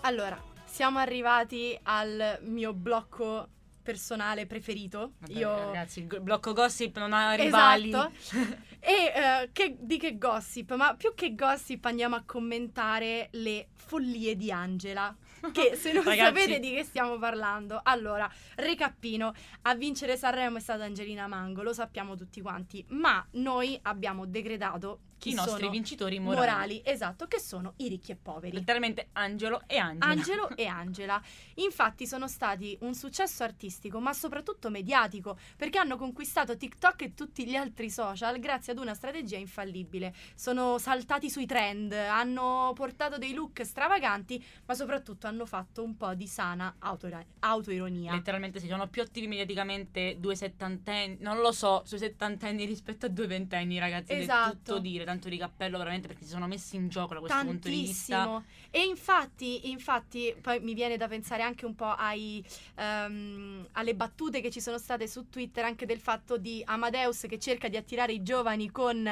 Allora, 0.00 0.42
siamo 0.64 0.98
arrivati 0.98 1.78
al 1.82 2.38
mio 2.40 2.72
blocco 2.72 3.48
personale 3.82 4.46
preferito. 4.46 5.12
Vabbè, 5.18 5.38
Io 5.38 5.54
Ragazzi, 5.54 6.00
il 6.00 6.20
blocco 6.22 6.54
gossip 6.54 6.96
non 6.96 7.12
ha 7.12 7.34
rivali. 7.34 7.88
Esatto. 7.90 8.64
E 8.86 9.12
eh, 9.14 9.50
che- 9.52 9.76
di 9.80 9.98
che 9.98 10.16
gossip? 10.16 10.72
Ma 10.76 10.94
più 10.94 11.12
che 11.14 11.34
gossip 11.34 11.84
andiamo 11.86 12.14
a 12.14 12.22
commentare 12.24 13.28
le 13.32 13.66
follie 13.74 14.36
di 14.36 14.52
Angela. 14.52 15.14
Che 15.52 15.76
se 15.76 15.92
non 15.92 16.04
Ragazzi. 16.04 16.38
sapete 16.38 16.58
di 16.60 16.72
che 16.72 16.84
stiamo 16.84 17.18
parlando, 17.18 17.80
allora, 17.82 18.30
recappino, 18.56 19.32
a 19.62 19.74
vincere 19.74 20.16
Sanremo 20.16 20.58
è 20.58 20.60
stata 20.60 20.84
Angelina 20.84 21.26
Mango, 21.26 21.62
lo 21.62 21.72
sappiamo 21.72 22.16
tutti 22.16 22.40
quanti, 22.40 22.84
ma 22.88 23.24
noi 23.32 23.78
abbiamo 23.82 24.26
decretato 24.26 25.00
chi 25.18 25.30
I 25.30 25.34
nostri 25.34 25.60
sono 25.60 25.70
vincitori 25.70 26.18
morali. 26.18 26.80
esatto, 26.84 27.26
che 27.26 27.38
sono 27.40 27.74
i 27.76 27.88
ricchi 27.88 28.12
e 28.12 28.16
poveri. 28.16 28.54
Letteralmente 28.56 29.08
Angelo 29.12 29.62
e 29.66 29.78
Angela. 29.78 30.12
Angelo 30.12 30.48
e 30.56 30.66
Angela. 30.66 31.22
Infatti 31.54 32.06
sono 32.06 32.28
stati 32.28 32.76
un 32.82 32.94
successo 32.94 33.42
artistico, 33.42 33.98
ma 34.00 34.12
soprattutto 34.12 34.70
mediatico, 34.70 35.38
perché 35.56 35.78
hanno 35.78 35.96
conquistato 35.96 36.56
TikTok 36.56 37.02
e 37.02 37.14
tutti 37.14 37.46
gli 37.46 37.54
altri 37.56 37.90
social 37.90 38.38
grazie 38.38 38.72
ad 38.72 38.78
una 38.78 38.94
strategia 38.94 39.38
infallibile. 39.38 40.14
Sono 40.34 40.78
saltati 40.78 41.30
sui 41.30 41.46
trend, 41.46 41.92
hanno 41.92 42.72
portato 42.74 43.16
dei 43.18 43.32
look 43.32 43.64
stravaganti, 43.64 44.44
ma 44.66 44.74
soprattutto 44.74 45.26
hanno 45.26 45.46
fatto 45.46 45.82
un 45.82 45.96
po' 45.96 46.14
di 46.14 46.26
sana 46.26 46.76
auto- 46.78 47.08
autoironia. 47.40 48.12
Letteralmente 48.12 48.60
si 48.60 48.68
sono 48.68 48.86
più 48.88 49.02
attivi 49.02 49.26
mediaticamente 49.26 50.16
due 50.18 50.34
settantenni, 50.36 51.16
non 51.20 51.38
lo 51.38 51.52
so, 51.52 51.82
sui 51.86 51.98
settantenni 51.98 52.64
rispetto 52.66 53.06
a 53.06 53.08
due 53.08 53.26
ventenni, 53.26 53.78
ragazzi. 53.78 54.12
Ed 54.12 54.18
È 54.18 54.22
Esatto. 54.22 54.50
tutto 54.56 54.78
dire, 54.78 55.04
tanto 55.06 55.28
di 55.30 55.38
cappello 55.38 55.78
veramente 55.78 56.06
perché 56.06 56.24
si 56.24 56.30
sono 56.30 56.46
messi 56.46 56.76
in 56.76 56.88
gioco 56.88 57.14
da 57.14 57.20
questo 57.20 57.38
punto 57.42 57.68
di 57.68 57.74
vista. 57.82 58.16
Tantissimo. 58.24 58.44
E 58.70 58.82
infatti, 58.84 59.70
infatti, 59.70 60.34
poi 60.42 60.60
mi 60.60 60.74
viene 60.74 60.96
da 60.98 61.08
pensare 61.08 61.42
anche 61.42 61.64
un 61.64 61.74
po' 61.74 61.86
ai, 61.96 62.44
ehm, 62.74 63.68
alle 63.72 63.94
battute 63.94 64.40
che 64.40 64.50
ci 64.50 64.60
sono 64.60 64.78
state 64.78 65.06
su 65.08 65.28
Twitter, 65.28 65.64
anche 65.64 65.86
del 65.86 66.00
fatto 66.00 66.36
di 66.36 66.62
Amadeus 66.64 67.24
che 67.28 67.38
cerca 67.38 67.68
di 67.68 67.76
attirare 67.76 68.12
i 68.12 68.22
giovani 68.22 68.70
con 68.70 69.06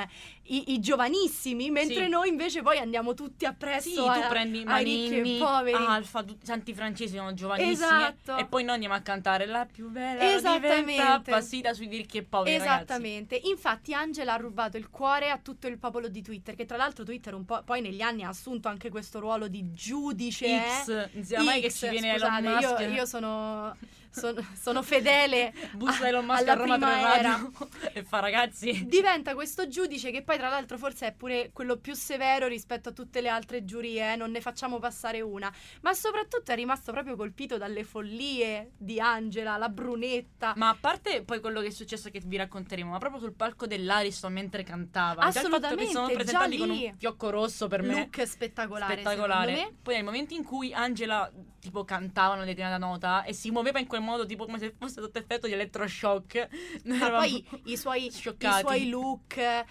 i, 0.44 0.72
i 0.72 0.80
giovanissimi, 0.80 1.70
mentre 1.70 2.04
Sì. 2.04 2.08
noi 2.08 2.28
invece 2.28 2.62
poi 2.62 2.78
andiamo 2.78 3.14
tutti 3.14 3.32
Sì, 3.38 3.46
appresso 3.46 4.02
tu 4.04 4.08
a- 4.08 4.26
prendi 4.28 4.62
ai 4.66 4.84
ricchi 4.84 5.34
e 5.36 5.38
poveri. 5.38 5.84
Alfa, 5.84 6.22
tutti- 6.22 6.44
Santi 6.44 6.74
Francesi 6.74 7.16
sono 7.16 7.32
giovanissimi 7.34 7.72
Esatto. 7.72 8.36
e 8.36 8.44
poi 8.46 8.64
noi 8.64 8.74
andiamo 8.74 8.94
a 8.94 9.00
cantare 9.00 9.46
la 9.46 9.66
più 9.70 9.88
bella 9.90 10.32
Esattamente. 10.34 10.80
diventa 10.92 11.20
passita 11.20 11.72
sui 11.72 11.86
ricchi 11.88 12.18
e 12.18 12.22
poveri 12.22 12.58
ragazzi. 12.58 12.74
Esattamente, 12.82 13.40
infatti 13.44 13.94
Angela 13.94 14.34
ha 14.34 14.36
rubato 14.36 14.76
il 14.76 14.90
cuore 14.90 15.30
a 15.30 15.38
tutto 15.38 15.66
il 15.66 15.78
popolo 15.84 16.08
di 16.08 16.22
Twitter, 16.22 16.54
che 16.54 16.64
tra 16.64 16.78
l'altro 16.78 17.04
Twitter 17.04 17.34
un 17.34 17.44
po' 17.44 17.62
poi 17.62 17.82
negli 17.82 18.00
anni 18.00 18.22
ha 18.22 18.28
assunto 18.28 18.68
anche 18.68 18.88
questo 18.88 19.20
ruolo 19.20 19.48
di 19.48 19.72
giudice. 19.74 20.46
eh? 20.46 20.60
X, 20.82 21.10
si 21.12 21.34
sa 21.34 21.42
mai 21.42 21.60
che 21.60 21.68
X, 21.68 21.78
ci 21.80 21.88
viene 21.88 22.12
scusate, 22.12 22.38
Elon 22.38 22.54
Musk. 22.54 22.80
io, 22.80 22.88
io 22.88 23.04
sono, 23.04 23.76
sono, 24.14 24.46
sono 24.60 24.82
fedele 24.82 25.52
bussa 25.72 26.04
a- 26.04 26.08
Elon 26.08 26.24
Musk 26.24 26.42
alla 26.42 26.52
a 26.52 26.54
Roma 26.54 26.78
3 26.78 26.86
prima 26.92 27.18
era. 27.18 27.28
Radio 27.30 27.68
e 27.92 28.04
fa 28.04 28.20
ragazzi 28.20 28.86
Diventa 28.86 29.34
questo 29.34 29.68
giudice 29.68 30.10
che 30.10 30.22
poi 30.22 30.36
tra 30.36 30.48
l'altro 30.48 30.78
forse 30.78 31.08
è 31.08 31.12
pure 31.12 31.50
quello 31.52 31.76
più 31.78 31.94
severo 31.94 32.46
rispetto 32.46 32.90
a 32.90 32.92
tutte 32.92 33.20
le 33.20 33.28
altre 33.28 33.64
giurie, 33.64 34.12
eh, 34.12 34.16
non 34.16 34.30
ne 34.30 34.40
facciamo 34.40 34.78
passare 34.78 35.20
una, 35.20 35.52
ma 35.82 35.92
soprattutto 35.94 36.52
è 36.52 36.54
rimasto 36.54 36.92
proprio 36.92 37.16
colpito 37.16 37.58
dalle 37.58 37.84
follie 37.84 38.72
di 38.76 39.00
Angela, 39.00 39.56
la 39.56 39.68
brunetta. 39.68 40.52
Ma 40.56 40.68
a 40.68 40.76
parte 40.78 41.22
poi 41.22 41.40
quello 41.40 41.60
che 41.60 41.68
è 41.68 41.70
successo 41.70 42.10
che 42.10 42.20
vi 42.24 42.36
racconteremo, 42.36 42.90
ma 42.90 42.98
proprio 42.98 43.20
sul 43.20 43.34
palco 43.34 43.66
dell'Ariston 43.66 44.32
mentre 44.32 44.62
cantava, 44.62 45.28
già 45.30 45.40
il 45.40 45.48
fatto 45.48 45.74
che 45.74 45.86
sono 45.86 46.06
Assolutamente, 46.06 46.14
presentati 46.14 46.56
già 46.56 46.66
con 46.66 46.74
lì. 46.74 46.86
un 46.86 46.96
fiocco 46.96 47.30
rosso 47.30 47.68
per 47.68 47.82
me 47.82 47.94
Look 48.12 48.26
spettacolare, 48.26 48.92
spettacolare. 48.94 49.74
Poi 49.82 49.94
nel 49.94 50.04
momento 50.04 50.34
in 50.34 50.44
cui 50.44 50.72
Angela 50.72 51.30
tipo 51.60 51.84
cantava 51.84 52.34
una 52.34 52.44
determinata 52.44 52.84
nota 52.84 53.24
e 53.24 53.32
si 53.32 53.50
muoveva 53.50 53.78
in 53.78 53.86
quel 53.86 54.02
modo 54.04 54.26
tipo 54.26 54.44
come 54.44 54.58
se 54.58 54.74
fosse 54.78 55.00
sotto 55.00 55.18
effetto 55.18 55.46
di 55.46 55.52
elettroshock, 55.52 56.48
noi 56.84 56.98
Ma 56.98 57.10
poi 57.10 57.46
i 57.64 57.76
suoi, 57.76 58.06
i 58.06 58.12
suoi 58.60 58.88
look, 58.88 59.36
eh, 59.36 59.64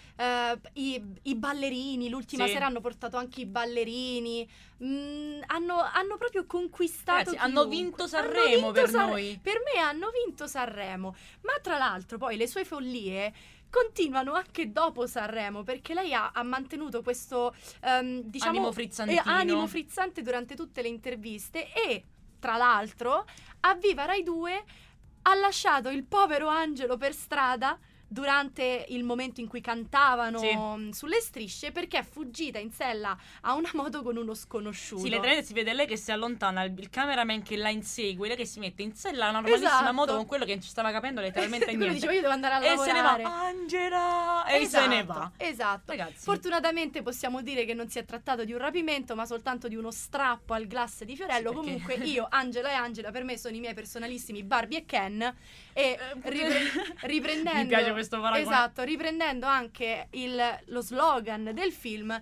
i, 0.74 1.02
i 1.24 1.36
ballerini, 1.36 2.10
l'ultima 2.10 2.46
Sì. 2.46 2.54
sera 2.54 2.65
hanno 2.65 2.82
portato 2.82 3.17
anche 3.17 3.41
i 3.41 3.46
ballerini, 3.46 4.48
mm, 4.84 5.41
hanno, 5.48 5.80
hanno 5.80 6.17
proprio 6.17 6.46
conquistato 6.46 7.32
Ragazzi, 7.32 7.38
hanno 7.38 7.65
vinto 7.65 8.04
Hanno 8.04 8.08
Sanremo 8.08 8.48
vinto 8.50 8.72
per 8.72 8.89
Sanre- 8.89 9.12
noi. 9.12 9.39
Per 9.41 9.62
me 9.74 9.80
hanno 9.82 10.10
vinto 10.26 10.48
Sanremo, 10.48 11.15
ma 11.41 11.54
tra 11.62 11.78
l'altro 11.78 12.17
poi 12.17 12.38
le 12.38 12.48
sue 12.48 12.65
follie 12.65 13.34
continuano 13.69 14.34
anche 14.34 14.72
dopo 14.72 15.08
Sanremo 15.08 15.63
perché 15.63 15.96
lei 15.96 16.13
ha, 16.13 16.30
ha 16.32 16.43
mantenuto 16.43 17.02
questo 17.02 17.56
ehm, 17.82 18.22
diciamo 18.22 18.72
Animo 18.72 18.74
eh, 19.08 19.22
animo 19.26 19.65
frizzante 19.65 20.22
durante 20.22 20.54
tutte 20.56 20.84
le 20.84 20.89
interviste 20.89 21.74
e 21.74 22.04
tra 22.43 22.58
l'altro 22.58 23.25
a 23.62 23.73
Viva 23.75 24.03
Rai 24.03 24.21
2 24.21 24.63
ha 25.21 25.34
lasciato 25.36 25.88
il 25.88 26.03
povero 26.03 26.49
Angelo 26.49 26.97
per 26.97 27.13
strada 27.13 27.79
durante 28.13 28.86
il 28.89 29.04
momento 29.04 29.41
in 29.41 29.47
cui 29.47 29.60
cantavano 29.60 30.38
Sì. 30.38 30.56
mh, 30.56 30.89
sulle 30.91 31.19
strisce 31.19 31.71
perché 31.71 31.97
è 31.97 32.04
fuggita 32.04 32.60
in 32.60 32.71
sella 32.71 33.17
a 33.41 33.54
una 33.56 33.71
moto 33.73 34.04
con 34.04 34.15
uno 34.17 34.34
sconosciuto. 34.36 35.02
Sì, 35.02 35.10
letteralmente 35.10 35.45
si 35.47 35.54
vede 35.54 35.73
lei 35.73 35.88
che 35.88 35.97
si 35.97 36.12
allontana, 36.12 36.63
il, 36.63 36.89
cameraman 36.91 37.41
che 37.41 37.58
la 37.58 37.69
insegue, 37.69 38.28
lei 38.28 38.38
che 38.38 38.45
si 38.45 38.60
mette 38.60 38.84
in 38.84 38.93
sella 38.95 39.26
a 39.26 39.30
una 39.30 39.39
normalissima 39.39 39.73
Esatto. 39.80 39.93
moto 39.93 40.15
con 40.15 40.26
quello 40.28 40.45
che 40.45 40.52
non 40.54 40.62
ci 40.62 40.69
stava 40.69 40.91
capendo 40.91 41.21
letteralmente 41.21 41.65
Quello 41.73 41.80
niente. 41.91 41.95
diceva 41.99 42.13
io 42.13 42.21
devo 42.21 42.34
andare 42.34 42.54
a 42.54 42.58
e 42.73 42.78
se 42.78 42.86
ne 42.91 43.02
lavorare. 43.02 43.23
va 43.23 43.45
Angela 43.47 44.45
e 44.45 44.65
se 44.67 44.88
ne 44.88 45.04
va. 45.04 45.32
Esatto. 45.38 45.91
Ragazzi, 45.91 46.23
Fortunatamente 46.23 47.02
possiamo 47.02 47.41
dire 47.41 47.65
che 47.65 47.73
non 47.73 47.89
si 47.89 47.97
è 47.99 48.06
trattato 48.06 48.45
di 48.45 48.52
un 48.54 48.60
rapimento, 48.60 49.15
ma 49.15 49.26
soltanto 49.26 49.67
di 49.67 49.76
uno 49.76 49.89
strappo 49.91 50.54
al 50.54 50.67
glass 50.67 51.04
di 51.04 51.15
Fiorello. 51.15 51.49
Sì, 51.49 51.56
Comunque 51.56 51.93
io, 52.06 52.28
Angela 52.30 52.69
e 52.69 52.73
Angela, 52.73 53.10
per 53.12 53.23
me 53.23 53.38
sono 53.38 53.56
i 53.56 53.60
miei 53.60 53.73
personalissimi 53.73 54.43
Barbie 54.43 54.80
e 54.80 54.86
Ken. 54.86 55.21
E 55.76 55.82
Eh, 55.84 55.99
ripre- 56.30 56.71
riprendendo... 57.02 57.62
Mi 57.62 57.67
piace 57.67 57.91
questo 58.08 58.20
paragone. 58.22 58.42
Esatto, 58.42 58.84
riprendendo 58.84 59.46
anche 59.46 60.08
il- 60.12 60.60
lo 60.66 60.82
slogan 60.82 61.52
del 61.54 61.72
film 61.72 62.20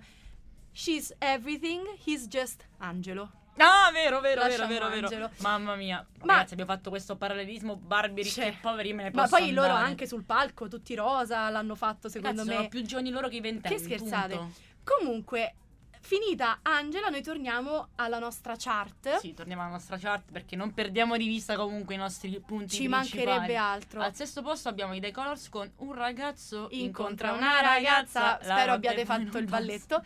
She's 0.74 1.14
everything, 1.18 1.82
he's 2.04 2.26
just 2.28 2.64
Angelo. 2.78 3.30
Ah, 3.58 3.90
vero, 3.92 4.20
vero, 4.20 4.40
vero, 4.40 4.48
Lasciamo 4.48 4.68
vero, 4.68 4.88
vero. 4.88 5.06
Angelo. 5.06 5.30
Mamma 5.40 5.74
mia. 5.76 6.04
Ma- 6.22 6.32
Ragazzi, 6.36 6.54
abbiamo 6.54 6.72
fatto 6.72 6.88
questo 6.88 7.16
parallelismo 7.16 7.76
Barbie 7.76 8.22
ricchi 8.22 8.36
Cioè, 8.36 8.46
e 8.46 8.56
poveri, 8.58 8.94
me 8.94 9.02
ne 9.02 9.10
Ma 9.12 9.28
poi 9.28 9.52
loro 9.52 9.68
andare. 9.68 9.86
anche 9.90 10.06
sul 10.06 10.24
palco, 10.24 10.68
tutti 10.68 10.94
rosa, 10.94 11.50
l'hanno 11.50 11.74
fatto 11.74 12.08
secondo 12.08 12.38
Ragazzi, 12.38 12.48
me. 12.48 12.54
sono 12.56 12.68
più 12.68 12.82
giovani 12.84 13.10
loro 13.10 13.28
che 13.28 13.36
i 13.36 13.40
ventenni. 13.42 13.76
Che 13.76 13.82
scherzate? 13.82 14.36
punto. 14.36 14.54
Comunque, 14.82 15.54
finita 16.02 16.58
Angela, 16.62 17.08
noi 17.08 17.22
torniamo 17.22 17.88
alla 17.96 18.18
nostra 18.18 18.54
chart. 18.58 19.18
Sì, 19.18 19.32
torniamo 19.32 19.62
alla 19.62 19.70
nostra 19.70 19.96
chart 19.96 20.30
perché 20.30 20.56
non 20.56 20.74
perdiamo 20.74 21.16
di 21.16 21.26
vista 21.26 21.56
comunque 21.56 21.94
i 21.94 21.98
nostri 21.98 22.28
punti 22.44 22.76
Ci 22.76 22.88
principali. 22.88 23.24
mancherebbe 23.26 23.56
altro. 23.56 24.02
Al 24.02 24.14
sesto 24.14 24.42
posto 24.42 24.68
abbiamo 24.68 24.94
i 24.94 25.00
The 25.00 25.10
Colors 25.12 25.48
con 25.48 25.70
un 25.76 25.94
ragazzo 25.94 26.68
Incontra 26.70 27.32
una 27.32 27.60
ragazza, 27.60 28.38
la 28.42 28.54
spero 28.54 28.72
abbiate 28.72 29.04
fatto 29.04 29.38
il 29.38 29.46
balletto. 29.46 30.02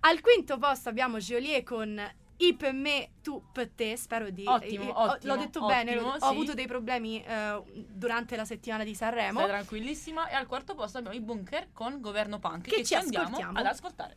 Al 0.00 0.20
quinto 0.20 0.58
posto 0.58 0.88
abbiamo 0.88 1.18
Geolier 1.18 1.62
con 1.62 2.00
I 2.36 2.54
per 2.54 2.72
me, 2.72 3.10
tu 3.22 3.42
te. 3.74 3.96
Spero 3.96 4.30
di. 4.30 4.44
Ottimo, 4.46 4.84
eh, 4.84 4.88
ho- 4.90 5.10
ottimo, 5.12 5.34
L'ho 5.34 5.40
detto 5.40 5.66
bene, 5.66 5.96
ottimo, 5.96 6.12
ho 6.12 6.18
sì. 6.18 6.24
avuto 6.24 6.54
dei 6.54 6.66
problemi 6.66 7.22
eh, 7.24 7.62
durante 7.88 8.36
la 8.36 8.44
settimana 8.44 8.84
di 8.84 8.94
Sanremo. 8.94 9.40
Stai 9.40 9.50
tranquillissima. 9.50 10.28
E 10.28 10.34
al 10.34 10.46
quarto 10.46 10.74
posto 10.74 10.98
abbiamo 10.98 11.16
i 11.16 11.20
Bunker 11.20 11.68
con 11.72 12.00
Governo 12.00 12.38
Punk 12.38 12.62
Che 12.68 12.76
che, 12.76 12.84
ci 12.84 12.94
andiamo 12.94 13.38
ad 13.52 13.66
ascoltare. 13.66 14.16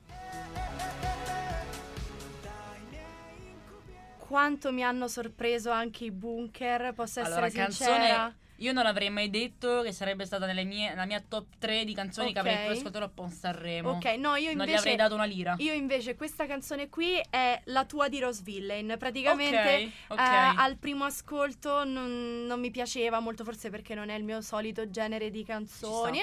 Quanto 4.32 4.72
mi 4.72 4.82
hanno 4.82 5.10
sorpreso 5.10 5.72
anche 5.72 6.06
i 6.06 6.12
bunker, 6.12 6.94
posso 6.94 7.20
essere 7.20 7.36
Allora, 7.48 7.50
sincera. 7.50 7.96
canzone 7.98 8.36
io 8.62 8.72
non 8.72 8.86
avrei 8.86 9.10
mai 9.10 9.30
detto 9.30 9.82
che 9.82 9.92
sarebbe 9.92 10.26
stata 10.26 10.46
nelle 10.46 10.64
mie, 10.64 10.88
nella 10.92 11.04
mia 11.04 11.22
top 11.28 11.48
3 11.60 11.84
di 11.84 11.94
canzoni 11.94 12.32
che 12.32 12.40
Ok. 12.40 12.46
avrei 12.48 12.78
ascoltato 12.78 13.04
a 13.04 13.10
Pon 13.10 13.30
Sanremo. 13.30 13.90
Ok, 13.90 14.06
no, 14.18 14.36
io 14.36 14.54
non 14.54 14.66
gli 14.66 14.70
invece. 14.70 14.78
avrei 14.78 14.96
dato 14.96 15.16
una 15.16 15.26
lira. 15.26 15.56
Io 15.58 15.74
invece 15.74 16.16
questa 16.16 16.46
canzone 16.46 16.88
qui 16.88 17.22
è 17.30 17.60
la 17.66 17.84
tua 17.84 18.08
di 18.08 18.20
Rose 18.20 18.42
Villain. 18.42 18.96
Praticamente 18.98 19.92
ok, 20.08 20.14
ok. 20.14 20.20
eh, 20.20 20.54
al 20.56 20.78
primo 20.78 21.04
ascolto 21.04 21.84
non, 21.84 22.46
non 22.46 22.58
mi 22.62 22.72
piaceva 22.72 23.20
molto, 23.20 23.44
forse 23.44 23.70
perché 23.70 23.96
non 23.96 24.08
è 24.08 24.16
il 24.16 24.24
mio 24.24 24.40
solito 24.40 24.90
genere 24.90 25.30
di 25.30 25.44
canzoni. 25.44 26.20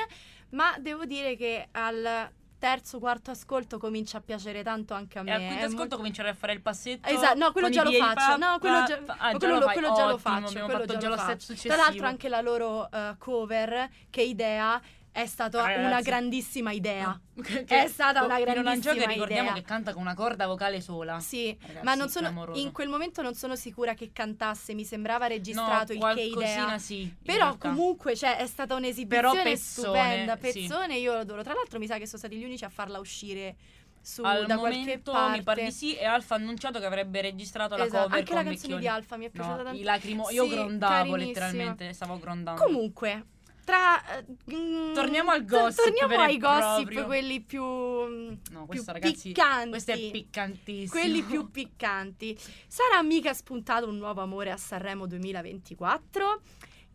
Ma 0.50 0.74
devo 0.78 1.04
dire 1.04 1.36
che 1.36 1.68
al 1.72 2.30
terzo, 2.58 2.98
quarto 2.98 3.30
ascolto 3.30 3.78
comincia 3.78 4.18
a 4.18 4.20
piacere 4.20 4.62
tanto 4.62 4.94
anche 4.94 5.18
a 5.18 5.22
me. 5.22 5.30
E 5.30 5.34
al 5.34 5.38
quinto 5.40 5.54
ascolto 5.54 5.76
molto- 5.78 5.96
comincerei 5.96 6.30
a 6.32 6.34
fare 6.34 6.52
il 6.52 6.60
passetto. 6.60 7.08
Esatto, 7.08 7.38
no, 7.38 7.52
quello 7.52 7.68
con 7.68 7.76
già 7.76 7.82
lo 7.84 7.92
faccio. 7.92 8.36
No, 8.36 8.58
quello 8.58 8.84
già. 8.84 9.00
Ah, 9.06 9.30
già 9.32 9.38
quello 9.38 9.58
lo 9.58 9.66
quello 9.66 9.92
già 9.94 10.06
lo 10.06 10.18
faccio. 10.18 10.64
Quello 10.64 10.96
già 10.98 11.08
lo 11.08 11.16
faccio. 11.16 11.54
Tra 11.54 11.76
l'altro 11.76 12.06
anche 12.06 12.28
la 12.28 12.40
loro 12.40 12.90
eh, 12.90 13.14
cover, 13.18 13.88
che 14.10 14.22
idea, 14.22 14.80
è 15.22 15.26
stata 15.26 15.60
Ragazzi. 15.62 15.84
una 15.84 16.00
grandissima 16.00 16.72
idea. 16.72 17.20
Che- 17.38 17.64
È 17.66 17.86
stata 17.88 18.24
una 18.24 18.38
grandissima 18.40 18.62
Langio 18.70 18.92
che 18.94 19.06
ricordiamo 19.06 19.50
idea. 19.50 19.60
che 19.60 19.66
canta 19.66 19.92
con 19.92 20.02
una 20.02 20.14
corda 20.14 20.46
vocale 20.46 20.80
sola. 20.80 21.20
Sì, 21.20 21.56
Ragazzi, 21.60 21.84
ma 21.84 21.94
non 21.94 22.08
sono, 22.08 22.26
clamoroso. 22.26 22.60
in 22.60 22.72
quel 22.72 22.88
momento 22.88 23.22
non 23.22 23.34
sono 23.34 23.54
sicura 23.56 23.94
che 23.94 24.10
cantasse, 24.12 24.74
mi 24.74 24.84
sembrava 24.84 25.26
registrato 25.28 25.94
no, 25.94 26.08
il 26.10 26.14
che 26.16 26.22
idea. 26.22 26.78
sì. 26.78 27.14
Però 27.24 27.56
comunque 27.56 28.16
cioè, 28.16 28.36
è 28.38 28.46
stata 28.46 28.74
un'esibizione 28.74 29.42
pezzone, 29.42 29.56
stupenda, 29.56 30.34
sì. 30.34 30.40
pezzone, 30.40 30.96
io 30.96 31.12
lo 31.12 31.18
adoro. 31.20 31.42
Tra 31.42 31.54
l'altro 31.54 31.78
mi 31.78 31.86
sa 31.86 31.96
che 31.98 32.06
sono 32.06 32.18
stati 32.18 32.36
gli 32.36 32.44
unici 32.44 32.64
a 32.64 32.68
farla 32.68 32.98
uscire 32.98 33.54
su, 34.00 34.22
Al 34.22 34.46
da 34.46 34.56
qualche 34.58 34.78
momento 34.78 35.12
mi 35.30 35.42
pare 35.42 35.64
di 35.64 35.70
sì 35.72 35.94
e 35.94 36.04
Alfa 36.06 36.34
ha 36.34 36.38
annunciato 36.38 36.78
che 36.80 36.86
avrebbe 36.86 37.20
registrato 37.20 37.76
la 37.76 37.84
Esatto, 37.84 38.02
cover 38.04 38.18
anche 38.18 38.32
la 38.32 38.42
canzone 38.42 38.56
Vecchioni. 38.74 38.80
di 38.80 38.88
Alfa 38.88 39.16
mi 39.16 39.26
è 39.26 39.30
piaciuta 39.30 39.56
No, 39.56 39.62
tanto. 39.64 39.78
i 39.78 39.82
lacrimo- 39.82 40.30
io 40.30 40.44
Sì, 40.44 40.50
grondavo 40.50 40.92
carinissima. 41.12 41.26
letteralmente, 41.26 41.92
stavo 41.92 42.18
grondando. 42.18 42.62
Comunque, 42.62 43.24
tra 43.68 44.16
eh, 44.16 44.24
mm, 44.54 44.94
Torniamo 44.94 45.30
al 45.30 45.44
gossip 45.44 45.84
Torniamo 45.84 46.22
ai 46.22 46.38
gossip, 46.38 46.84
proprio. 46.84 47.04
quelli 47.04 47.40
più 47.42 47.62
mm, 47.62 48.26
No, 48.52 48.60
più 48.60 48.66
questo 48.66 48.92
ragazzi, 48.92 49.28
piccanti. 49.28 49.68
questo 49.68 49.90
è 49.92 50.10
piccantissimo. 50.10 50.88
quelli 50.88 51.22
più 51.22 51.50
piccanti. 51.52 52.34
Sarà 52.66 53.02
mica 53.02 53.34
spuntato 53.34 53.86
un 53.86 53.98
nuovo 53.98 54.22
amore 54.22 54.50
a 54.50 54.56
Sanremo 54.56 55.06
2024? 55.06 56.40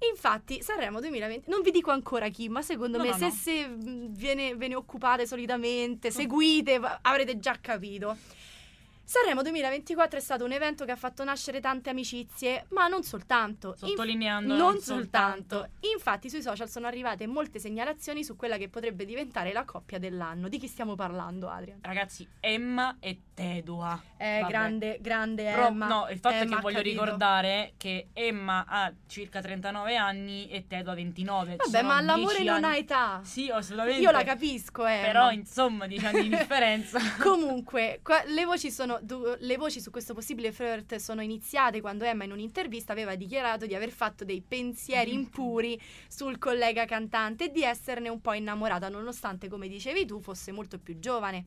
Infatti, 0.09 0.62
Sanremo 0.63 0.99
2020, 0.99 1.49
non 1.49 1.62
vi 1.62 1.69
dico 1.71 1.91
ancora 1.91 2.27
chi, 2.29 2.49
ma 2.49 2.62
secondo 2.63 2.97
No, 2.97 3.03
me 3.03 3.09
no, 3.12 3.17
se, 3.17 3.25
no. 3.25 3.31
se 3.31 3.67
mh, 3.67 4.07
viene- 4.15 4.55
ve 4.55 4.67
ne 4.67 4.75
occupate 4.75 5.25
solitamente, 5.27 6.09
seguite, 6.12 6.79
avrete 7.03 7.38
già 7.39 7.57
capito. 7.62 8.17
Sanremo 9.05 9.41
2024 9.41 10.17
è 10.17 10.21
stato 10.21 10.45
un 10.45 10.53
evento 10.53 10.85
che 10.85 10.91
ha 10.91 10.95
fatto 10.95 11.23
nascere 11.25 11.59
tante 11.59 11.89
amicizie, 11.89 12.65
ma 12.69 12.87
non 12.87 13.03
soltanto. 13.03 13.75
Inf- 13.81 13.85
Sottolineando 13.85 14.55
non 14.55 14.57
non 14.73 14.79
soltanto. 14.79 15.55
soltanto. 15.57 15.87
Infatti 15.93 16.29
sui 16.29 16.41
social 16.41 16.69
sono 16.69 16.87
arrivate 16.87 17.27
molte 17.27 17.59
segnalazioni 17.59 18.23
su 18.23 18.35
quella 18.37 18.57
che 18.57 18.69
potrebbe 18.69 19.03
diventare 19.05 19.51
la 19.51 19.65
coppia 19.65 19.99
dell'anno. 19.99 20.47
Di 20.47 20.57
chi 20.57 20.67
stiamo 20.67 20.95
parlando, 20.95 21.49
Adrian? 21.49 21.79
Ragazzi, 21.81 22.27
Emma 22.39 22.95
e 23.01 23.19
Tedua. 23.33 24.01
Eh, 24.17 24.39
Vabbè. 24.39 24.51
grande, 24.51 24.97
grande 25.01 25.43
Però, 25.43 25.67
Emma. 25.67 25.87
no, 25.87 26.07
il 26.09 26.17
fatto 26.19 26.35
è 26.35 26.39
Emma 26.39 26.49
che 26.49 26.55
ha 26.55 26.61
voglio 26.61 26.77
capito. 26.77 27.03
ricordare 27.03 27.73
che 27.77 28.07
Emma 28.13 28.65
ha 28.67 28.91
circa 29.07 29.41
39 29.41 29.95
anni 29.97 30.49
e 30.49 30.65
Tedua 30.65 30.93
29. 30.95 31.51
Ci 31.51 31.57
Vabbè, 31.57 31.77
sono 31.77 31.87
ma 31.87 32.01
l'amore 32.01 32.37
10 32.37 32.43
non 32.49 32.63
ha 32.63 32.75
età. 32.77 33.19
Sì, 33.23 33.49
assolutamente. 33.49 33.99
Io 34.01 34.11
la 34.11 34.23
capisco, 34.23 34.85
Emma. 34.85 35.05
Però, 35.05 35.31
insomma, 35.31 35.87
10 35.87 36.05
anni 36.05 36.21
di 36.23 36.29
differenza. 36.29 36.99
Comunque, 37.21 37.99
qua- 38.01 38.23
le, 38.25 38.45
voci 38.45 38.71
sono, 38.71 38.92
du- 39.01 39.36
le 39.39 39.58
voci 39.58 39.79
su 39.82 39.89
questo 39.91 40.13
possibile 40.13 40.51
flirt 40.51 40.95
sono 40.95 41.21
iniziate 41.21 41.82
quando 41.82 42.03
Emma 42.03 42.23
in 42.23 42.32
un'intervista 42.32 42.91
aveva 42.91 43.15
dichiarato 43.15 43.65
di 43.65 43.75
aver 43.75 43.89
fatto 43.91 44.25
dei 44.25 44.41
pensieri 44.41 45.12
Mm. 45.12 45.19
impuri 45.19 45.79
sul 46.08 46.38
collega 46.38 46.86
cantante 46.86 47.45
e 47.45 47.51
di 47.51 47.63
esserne 47.63 48.10
un 48.10 48.21
po' 48.21 48.34
innamorata, 48.34 48.89
nonostante, 48.89 49.47
come 49.49 49.67
dicevi 49.67 50.06
tu, 50.06 50.19
fosse 50.19 50.51
molto 50.51 50.77
più 50.79 50.99
giovane. 50.99 51.45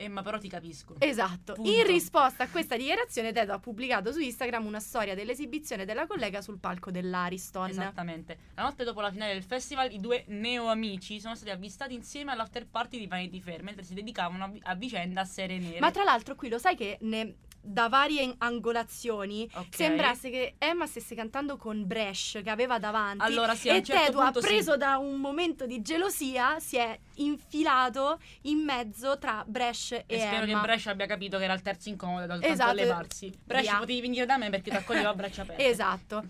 Emma, 0.00 0.22
però 0.22 0.38
ti 0.38 0.48
capisco. 0.48 0.94
Esatto. 1.00 1.54
Punto. 1.54 1.68
In 1.70 1.84
risposta 1.84 2.44
a 2.44 2.48
questa 2.48 2.76
dichiarazione, 2.76 3.32
Teto 3.32 3.52
ha 3.52 3.58
pubblicato 3.58 4.12
su 4.12 4.20
Instagram 4.20 4.64
una 4.64 4.78
storia 4.80 5.14
dell'esibizione 5.16 5.84
della 5.84 6.06
collega 6.06 6.40
sul 6.40 6.58
palco 6.58 6.90
dell'Ariston. 6.92 7.68
Esattamente. 7.70 8.38
La 8.54 8.62
notte 8.62 8.84
dopo 8.84 9.00
la 9.00 9.10
finale 9.10 9.32
del 9.32 9.42
festival, 9.42 9.92
i 9.92 9.98
due 10.00 10.24
neo-amici 10.28 11.20
sono 11.20 11.34
stati 11.34 11.50
avvistati 11.50 11.94
insieme 11.94 12.30
all'after 12.32 12.66
party 12.66 12.98
di 12.98 13.06
Vanity 13.06 13.40
Fair 13.40 13.62
mentre 13.62 13.82
si 13.82 13.94
dedicavano 13.94 14.44
a, 14.44 14.48
vi- 14.48 14.60
a 14.62 14.74
vicenda 14.74 15.22
a 15.22 15.24
serie 15.24 15.58
nere. 15.58 15.80
Ma 15.80 15.90
tra 15.90 16.04
l'altro 16.04 16.34
qui 16.36 16.48
lo 16.48 16.58
sai 16.58 16.76
che 16.76 16.98
ne- 17.00 17.34
da 17.60 17.88
varie 17.88 18.34
angolazioni 18.38 19.48
Ok. 19.54 19.74
sembrasse 19.74 20.30
che 20.30 20.54
Emma 20.58 20.86
stesse 20.86 21.14
cantando 21.14 21.56
con 21.56 21.86
Bresh 21.86 22.40
che 22.42 22.50
aveva 22.50 22.78
davanti 22.78 23.24
Allora, 23.24 23.54
sì, 23.54 23.68
e 23.68 23.76
un 23.78 23.84
certo 23.84 24.18
ha 24.18 24.24
punto 24.24 24.40
sì. 24.40 24.46
preso 24.46 24.76
da 24.76 24.98
un 24.98 25.16
momento 25.20 25.66
di 25.66 25.82
gelosia, 25.82 26.58
si 26.60 26.76
è 26.76 26.98
infilato 27.16 28.20
in 28.42 28.58
mezzo 28.58 29.18
tra 29.18 29.44
Bresh 29.46 29.92
e, 29.92 30.04
E 30.06 30.18
spero 30.20 30.44
Emma. 30.44 30.60
che 30.60 30.66
Brescia 30.66 30.90
abbia 30.90 31.06
capito 31.06 31.38
che 31.38 31.44
era 31.44 31.54
il 31.54 31.62
terzo 31.62 31.88
incomodo 31.88 32.20
da 32.26 32.34
tanto 32.34 32.46
Esatto. 32.46 32.70
allevarsi. 32.70 33.32
Brescia 33.44 33.70
Via. 33.70 33.78
potevi 33.78 34.00
venire 34.00 34.26
da 34.26 34.36
me 34.36 34.50
perché 34.50 34.70
ti 34.70 34.76
accoglievo 34.76 35.08
a 35.08 35.14
braccia 35.14 35.42
aperte. 35.42 35.66
Esatto. 35.68 36.24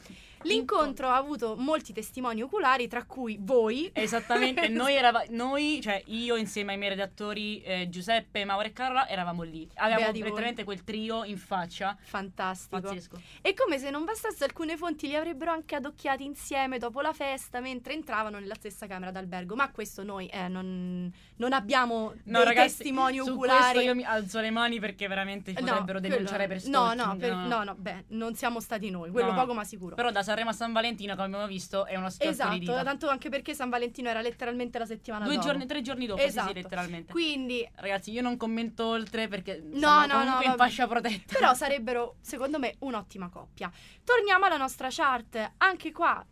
L'incontro 0.48 1.08
ha 1.08 1.16
avuto 1.16 1.54
molti 1.56 1.92
testimoni 1.92 2.42
oculari, 2.42 2.88
tra 2.88 3.04
cui 3.04 3.36
voi. 3.40 3.90
Esattamente, 3.94 4.68
noi 4.68 4.94
eravamo, 4.96 5.24
noi, 5.30 5.80
cioè 5.82 6.02
io 6.06 6.36
insieme 6.36 6.72
ai 6.72 6.78
miei 6.78 6.90
redattori 6.90 7.60
eh, 7.62 7.88
Giuseppe, 7.88 8.44
Mauro 8.44 8.66
e 8.66 8.72
Carola, 8.72 9.08
eravamo 9.08 9.42
lì. 9.42 9.68
Avevamo 9.74 10.12
direttamente 10.12 10.64
quel 10.64 10.82
trio 10.84 11.24
in 11.24 11.36
faccia. 11.38 11.96
Fantastico. 12.00 12.80
Pazzesco. 12.80 13.20
E 13.42 13.54
come 13.54 13.78
se 13.78 13.90
non 13.90 14.04
bastasse, 14.04 14.44
alcune 14.44 14.76
fonti 14.76 15.06
li 15.06 15.14
avrebbero 15.16 15.50
anche 15.50 15.74
adocchiati 15.76 16.24
insieme 16.24 16.78
dopo 16.78 17.00
la 17.00 17.12
festa 17.12 17.60
mentre 17.60 17.92
entravano 17.94 18.38
nella 18.38 18.54
stessa 18.54 18.86
camera 18.86 19.10
d'albergo. 19.10 19.54
Ma 19.54 19.70
questo 19.70 20.02
noi 20.02 20.26
eh, 20.28 20.48
non, 20.48 21.10
non 21.36 21.52
abbiamo 21.52 22.14
No, 22.24 22.42
ragazzi, 22.42 22.78
testimoni 22.78 23.20
oculari. 23.20 23.80
io 23.84 23.94
mi 23.94 24.04
alzo 24.04 24.40
le 24.40 24.50
mani 24.50 24.78
perché 24.80 25.06
veramente 25.08 25.54
ci 25.54 25.62
No, 25.62 25.68
potrebbero 25.70 25.98
quello- 26.00 26.14
denunciare 26.14 26.46
per 26.46 26.56
No, 26.66 26.90
stalking. 26.92 27.06
no, 27.06 27.16
per- 27.16 27.34
no, 27.34 27.62
no, 27.64 27.74
beh, 27.76 28.04
non 28.08 28.34
siamo 28.34 28.60
stati 28.60 28.90
noi, 28.90 29.10
quello 29.10 29.32
No. 29.32 29.40
poco 29.40 29.54
ma 29.54 29.64
sicuro. 29.64 29.94
Però 29.94 30.10
da 30.10 30.22
Sanremo 30.38 30.50
a 30.50 30.52
San 30.52 30.72
Valentino, 30.72 31.14
come 31.14 31.26
abbiamo 31.26 31.46
visto, 31.46 31.84
è 31.86 31.96
uno 31.96 32.10
schiocco 32.10 32.30
di 32.30 32.38
esatto, 32.40 32.58
dita. 32.58 32.82
tanto 32.84 33.08
anche 33.08 33.28
perché 33.28 33.54
San 33.54 33.68
Valentino 33.70 34.08
era 34.08 34.20
letteralmente 34.20 34.78
la 34.78 34.86
settimana 34.86 35.24
Due 35.24 35.34
dopo. 35.34 35.46
giorni, 35.46 35.66
tre 35.66 35.80
giorni 35.82 36.06
dopo, 36.06 36.20
sì, 36.20 36.26
Esatto. 36.26 36.48
sì, 36.48 36.54
letteralmente. 36.54 37.12
Quindi, 37.12 37.68
Ragazzi, 37.74 38.12
io 38.12 38.22
non 38.22 38.36
commento 38.36 38.84
oltre 38.86 39.26
perché 39.26 39.60
No, 39.64 39.78
siamo 39.78 40.06
no, 40.06 40.12
comunque 40.20 40.44
no, 40.46 40.50
in 40.52 40.56
fascia 40.56 40.86
protetta. 40.86 41.34
però 41.34 41.54
sarebbero, 41.54 42.16
secondo 42.20 42.58
me, 42.58 42.74
un'ottima 42.80 43.28
coppia. 43.28 43.70
Torniamo 44.04 44.44
alla 44.44 44.56
nostra 44.56 44.88
chart, 44.90 45.52
anche 45.58 45.90
qua, 45.92 46.24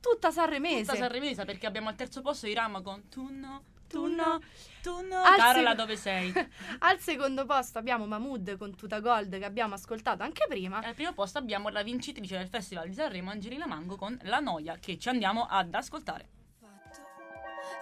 tutta 0.00 0.30
sanremese. 0.32 0.84
Tutta 0.84 0.96
sanremese 0.96 1.44
perché 1.44 1.66
abbiamo 1.66 1.88
al 1.88 1.94
terzo 1.94 2.20
posto 2.20 2.46
Irama 2.48 2.80
con 2.80 3.08
Tu 3.08 3.28
no, 3.30 3.62
Tu 3.92 4.06
no. 4.06 4.40
tu 4.82 5.00
no. 5.02 5.22
Al 5.22 5.36
Carola, 5.36 5.68
sec- 5.70 5.76
dove 5.76 5.96
sei? 5.96 6.32
Al 6.80 6.98
secondo 6.98 7.44
posto 7.44 7.78
abbiamo 7.78 8.06
Mahmood 8.06 8.56
con 8.56 8.74
Tuta 8.74 9.00
Gold 9.00 9.38
che 9.38 9.44
abbiamo 9.44 9.74
ascoltato 9.74 10.22
anche 10.22 10.46
prima. 10.48 10.78
Al 10.78 10.94
primo 10.94 11.12
posto 11.12 11.38
abbiamo 11.38 11.68
la 11.68 11.82
vincitrice 11.82 12.38
del 12.38 12.48
Festival 12.48 12.88
di 12.88 12.94
Sanremo, 12.94 13.30
Angelina 13.30 13.66
Mango, 13.66 13.96
con 13.96 14.18
La 14.22 14.40
Noia, 14.40 14.78
che 14.80 14.98
ci 14.98 15.08
andiamo 15.08 15.46
ad 15.48 15.74
ascoltare. 15.74 16.28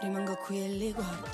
Rimango 0.01 0.37
qui 0.37 0.63
e 0.63 0.69
li 0.69 0.93
guardo. 0.93 1.29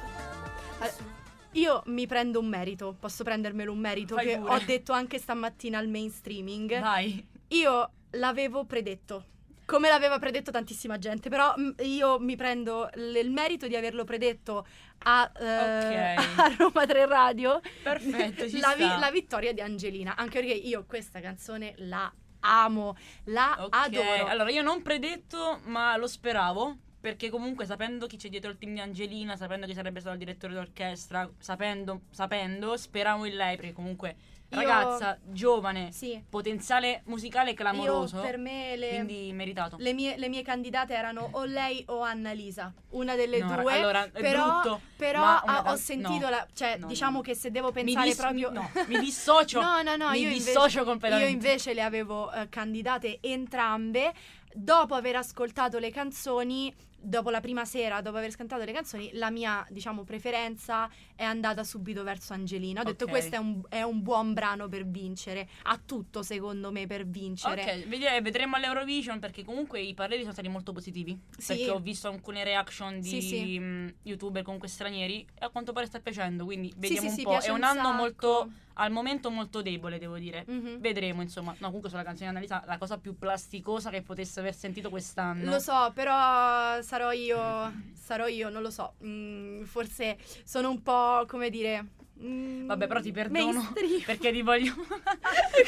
Io 1.53 1.83
mi 1.87 2.07
prendo 2.07 2.39
un 2.39 2.49
merito, 2.49 2.95
posso 2.99 3.25
prendermelo 3.25 3.73
un 3.73 3.79
merito 3.79 4.15
Fai 4.17 4.27
che 4.27 4.39
pure. 4.39 4.53
ho 4.53 4.59
detto 4.65 4.93
anche 4.93 5.19
stamattina 5.19 5.79
al 5.79 5.89
mainstreaming. 5.89 6.79
Vai. 6.81 7.27
Io 7.49 7.91
l'avevo 8.11 8.65
predetto. 8.65 9.25
Come 9.67 9.89
l'aveva 9.89 10.19
predetto 10.21 10.51
tantissima 10.53 10.97
gente, 10.99 11.29
però 11.29 11.53
mm, 11.59 11.71
io 11.81 12.19
mi 12.21 12.37
prendo 12.37 12.89
l- 12.95 13.17
il 13.17 13.31
merito 13.31 13.67
di 13.67 13.75
averlo 13.77 14.05
predetto 14.05 14.65
a, 14.99 15.31
eh, 15.39 16.15
Ok. 16.15 16.25
a 16.39 16.55
Roma 16.57 16.87
3 16.87 17.07
Radio. 17.07 17.61
Perfetto, 17.83 18.49
ci 18.49 18.59
la, 18.61 18.71
sta. 18.77 18.99
la 18.99 19.11
vittoria 19.11 19.53
di 19.53 19.61
Angelina. 19.61 20.17
Anche 20.17 20.39
perché 20.39 20.55
io 20.55 20.85
questa 20.87 21.21
canzone 21.21 21.75
la 21.79 22.11
amo, 22.41 22.97
la 23.25 23.57
Ok, 23.65 23.75
adoro. 23.75 24.27
allora 24.27 24.51
io 24.51 24.63
non 24.63 24.83
predetto, 24.83 25.61
ma 25.65 25.97
lo 25.97 26.07
speravo. 26.07 26.79
Perché 26.99 27.29
comunque 27.29 27.67
sapendo 27.67 28.07
chi 28.07 28.17
c'è 28.17 28.29
dietro 28.29 28.51
il 28.51 28.59
team 28.59 28.73
di 28.75 28.81
Angelina, 28.81 29.37
sapendo 29.37 29.67
chi 29.67 29.75
sarebbe 29.75 30.01
stato 30.01 30.15
il 30.15 30.21
direttore 30.21 30.55
d'orchestra, 30.55 31.29
sapendo, 31.39 32.01
sapendo, 32.11 32.77
speravo 32.77 33.25
in 33.27 33.37
lei, 33.37 33.55
perché 33.57 33.73
comunque 33.73 34.17
ragazza, 34.61 35.19
giovane, 35.23 35.93
Sì. 35.93 36.23
potenziale 36.29 37.03
musicale 37.07 37.55
clamoroso. 37.55 38.17
Io 38.17 38.23
per 38.23 38.39
me 38.39 38.77
le, 38.77 38.89
Quindi 38.91 39.33
meritato. 39.33 39.77
le 39.79 39.93
mie, 39.93 40.17
le 40.17 40.29
mie 40.29 40.43
candidate 40.43 40.95
erano 40.95 41.29
o 41.33 41.45
lei 41.45 41.85
o 41.89 42.01
Annalisa, 42.03 42.73
una 42.91 43.15
delle 43.15 43.39
No, 43.39 43.57
due. 43.63 43.73
allora, 43.75 44.09
però 44.13 44.61
brutto, 44.61 44.81
però 44.97 45.41
una- 45.43 45.71
ho 45.73 45.77
sentito 45.77 46.25
no, 46.25 46.31
la. 46.31 46.47
Cioè, 46.53 46.77
no, 46.79 46.87
diciamo 46.87 47.21
che 47.21 47.35
se 47.35 47.51
devo 47.51 47.69
Mi 47.69 47.85
pensare 47.85 48.07
dis- 48.09 48.17
proprio. 48.17 48.51
mi- 48.51 48.57
no, 48.57 48.71
mi 48.89 48.99
dissocio. 49.01 49.61
No, 49.61 49.83
no, 49.83 49.97
no, 49.97 50.11
mi 50.11 50.19
io 50.21 50.29
invece, 50.29 50.45
dissocio 50.45 50.79
io 50.81 50.85
completamente. 50.85 51.31
invece 51.33 51.75
le 51.75 51.83
avevo 51.83 52.33
eh, 52.33 52.49
candidate 52.49 53.19
entrambe. 53.21 54.13
Dopo 54.59 54.95
aver 54.95 55.17
ascoltato 55.17 55.79
le 55.79 55.91
canzoni, 55.91 56.73
dopo 56.99 57.31
la 57.31 57.41
prima 57.41 57.65
sera, 57.65 58.01
dopo 58.01 58.17
aver 58.17 58.35
cantato 58.35 58.65
le 58.65 58.73
canzoni, 58.73 59.11
la 59.15 59.31
mia, 59.31 59.67
diciamo, 59.71 60.05
preferenza 60.05 60.89
è 61.15 61.25
andata 61.25 61.65
subito 61.65 62.03
verso 62.03 62.33
Angelina. 62.33 62.81
Ho 62.81 62.85
detto 62.85 63.07
questo 63.07 63.37
è 63.37 63.39
un, 63.39 63.63
è 63.69 63.83
un 63.83 64.03
buon 64.03 64.33
brano 64.33 64.69
per 64.69 64.87
vincere. 64.87 65.49
Ha 65.65 65.81
tutto, 65.85 66.23
secondo 66.23 66.73
me, 66.73 66.87
per 66.87 67.07
vincere. 67.07 67.63
Ok, 67.63 67.87
vedi- 67.89 68.05
vedremo 68.23 68.57
all'Eurovision 68.57 69.19
perché 69.19 69.45
comunque 69.45 69.81
i 69.81 69.95
pareri 69.95 70.21
sono 70.21 70.33
stati 70.33 70.49
molto 70.49 70.73
positivi. 70.73 71.19
Sì. 71.37 71.57
Perché 71.57 71.71
ho 71.71 71.79
visto 71.81 72.09
alcune 72.09 72.45
reaction 72.45 73.01
di 73.01 73.09
Sì, 73.09 73.21
sì. 73.21 73.59
mh, 73.59 73.95
youtuber 74.03 74.43
comunque 74.43 74.69
stranieri 74.69 75.27
e 75.35 75.45
a 75.45 75.49
quanto 75.51 75.73
pare 75.73 75.87
sta 75.87 76.01
piacendo. 76.01 76.45
Quindi 76.45 76.73
vediamo 76.77 77.09
un 77.11 77.23
po'. 77.23 77.39
È 77.41 77.49
un 77.51 77.57
un 77.57 77.63
anno 77.65 77.83
sacco. 77.83 77.97
molto, 77.97 78.51
al 78.79 78.91
momento 78.91 79.31
molto 79.31 79.63
debole, 79.63 79.99
devo 79.99 80.19
dire. 80.19 80.45
Mhm. 80.47 80.81
Vedremo, 80.81 81.23
insomma. 81.23 81.53
No, 81.59 81.67
comunque 81.67 81.91
sulla 81.91 82.03
canzone 82.03 82.31
di 82.31 82.37
Annalisa, 82.37 82.63
la 82.67 82.79
cosa 82.79 82.99
più 82.99 83.17
plasticosa 83.17 83.91
che 83.91 84.03
potesse 84.03 84.41
aver 84.41 84.55
sentito 84.55 84.91
quest'anno. 84.91 85.51
Lo 85.51 85.59
so, 85.59 85.93
però 85.95 86.81
sarò 86.83 87.13
io, 87.13 87.73
sarò 87.95 88.27
io, 88.27 88.49
non 88.49 88.63
lo 88.63 88.71
so. 88.71 88.95
Mm, 89.05 89.63
forse 89.65 90.19
sono 90.45 90.71
un 90.71 90.83
po', 90.83 91.25
come 91.27 91.51
dire... 91.51 91.87
mm, 92.23 92.67
Vabbè, 92.67 92.87
però 92.87 93.01
ti 93.01 93.13
perdono 93.13 93.53
mainstream. 93.53 94.03
perché 94.07 94.33
ti 94.33 94.43
voglio. 94.43 94.75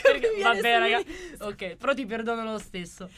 Perché- 0.02 0.42
Vabbè, 0.42 0.78
raga. 0.78 1.02
Ok, 1.46 1.76
però 1.76 1.94
ti 1.94 2.04
perdono 2.06 2.44
lo 2.44 2.58
stesso. 2.58 3.08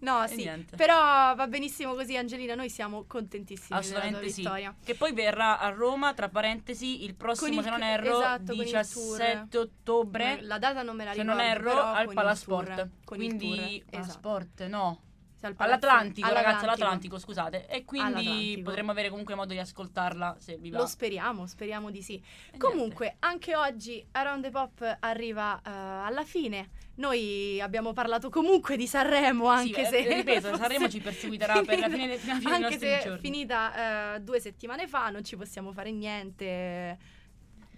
No, 0.00 0.22
E 0.24 0.28
sì, 0.28 0.36
niente. 0.36 0.76
però 0.76 1.34
va 1.34 1.46
benissimo 1.48 1.94
così, 1.94 2.16
Angelina. 2.16 2.54
Noi 2.54 2.70
siamo 2.70 3.04
contentissimi 3.06 3.78
Assolutamente 3.78 4.28
sì. 4.30 4.42
vittoria. 4.42 4.74
Che 4.84 4.94
poi 4.94 5.12
verrà 5.12 5.58
a 5.58 5.70
Roma, 5.70 6.14
tra 6.14 6.28
parentesi, 6.28 7.04
il 7.04 7.14
prossimo, 7.14 7.58
il- 7.58 7.64
se 7.64 7.70
non 7.70 7.82
erro, 7.82 8.18
esatto, 8.20 8.44
con 8.46 8.54
il 8.56 8.62
17 8.64 9.58
ottobre. 9.58 10.38
La 10.42 10.58
data 10.58 10.82
non 10.82 10.96
me 10.96 11.04
la 11.04 11.12
Se 11.12 11.20
ricordo. 11.20 11.40
non 11.40 11.48
erro, 11.50 11.80
al 11.80 12.12
Palasport. 12.12 12.88
Quindi, 13.04 13.48
tour, 13.48 13.60
esatto. 13.60 13.90
Palasport, 13.90 14.66
no. 14.66 15.00
Sì, 15.40 15.46
al 15.46 15.54
palazzo- 15.54 15.86
All'Atlantico, 15.88 16.26
ragazzi, 16.28 16.46
all'Atlantico. 16.64 16.74
all'Atlantico, 16.84 17.18
scusate. 17.18 17.66
E 17.66 17.84
quindi 17.86 18.12
All'Atlantico. 18.12 18.62
potremmo 18.62 18.90
avere 18.90 19.08
comunque 19.08 19.34
modo 19.34 19.52
di 19.54 19.58
ascoltarla 19.58 20.36
se 20.38 20.56
vi 20.58 20.68
va. 20.70 20.78
Lo 20.78 20.86
speriamo, 20.86 21.46
speriamo 21.46 21.90
di 21.90 22.02
sì. 22.02 22.22
E 22.52 22.58
Comunque, 22.58 23.16
anche 23.20 23.56
oggi 23.56 24.06
Around 24.12 24.42
the 24.44 24.50
Pop 24.50 24.96
arriva 25.00 25.56
eh, 25.64 25.70
alla 25.70 26.24
fine. 26.24 26.68
Noi 26.96 27.58
abbiamo 27.62 27.94
parlato 27.94 28.28
comunque 28.28 28.76
di 28.76 28.86
Sanremo, 28.86 29.46
anche 29.46 29.80
eh, 29.80 29.86
se. 29.86 30.14
ripeto, 30.14 30.48
fosse 30.48 30.60
Sanremo 30.60 30.88
ci 30.90 31.00
perseguiterà 31.00 31.62
per 31.62 31.78
la 31.78 31.88
fine 31.88 32.16
fino 32.18 32.32
alla 32.32 32.40
fine 32.42 32.54
Anche 32.56 32.78
se 32.78 32.98
è 32.98 33.02
giorni. 33.04 33.18
finita 33.20 34.14
eh, 34.16 34.20
due 34.20 34.38
settimane 34.40 34.86
fa, 34.86 35.08
non 35.08 35.24
ci 35.24 35.36
possiamo 35.36 35.72
fare 35.72 35.90
niente. 35.90 36.98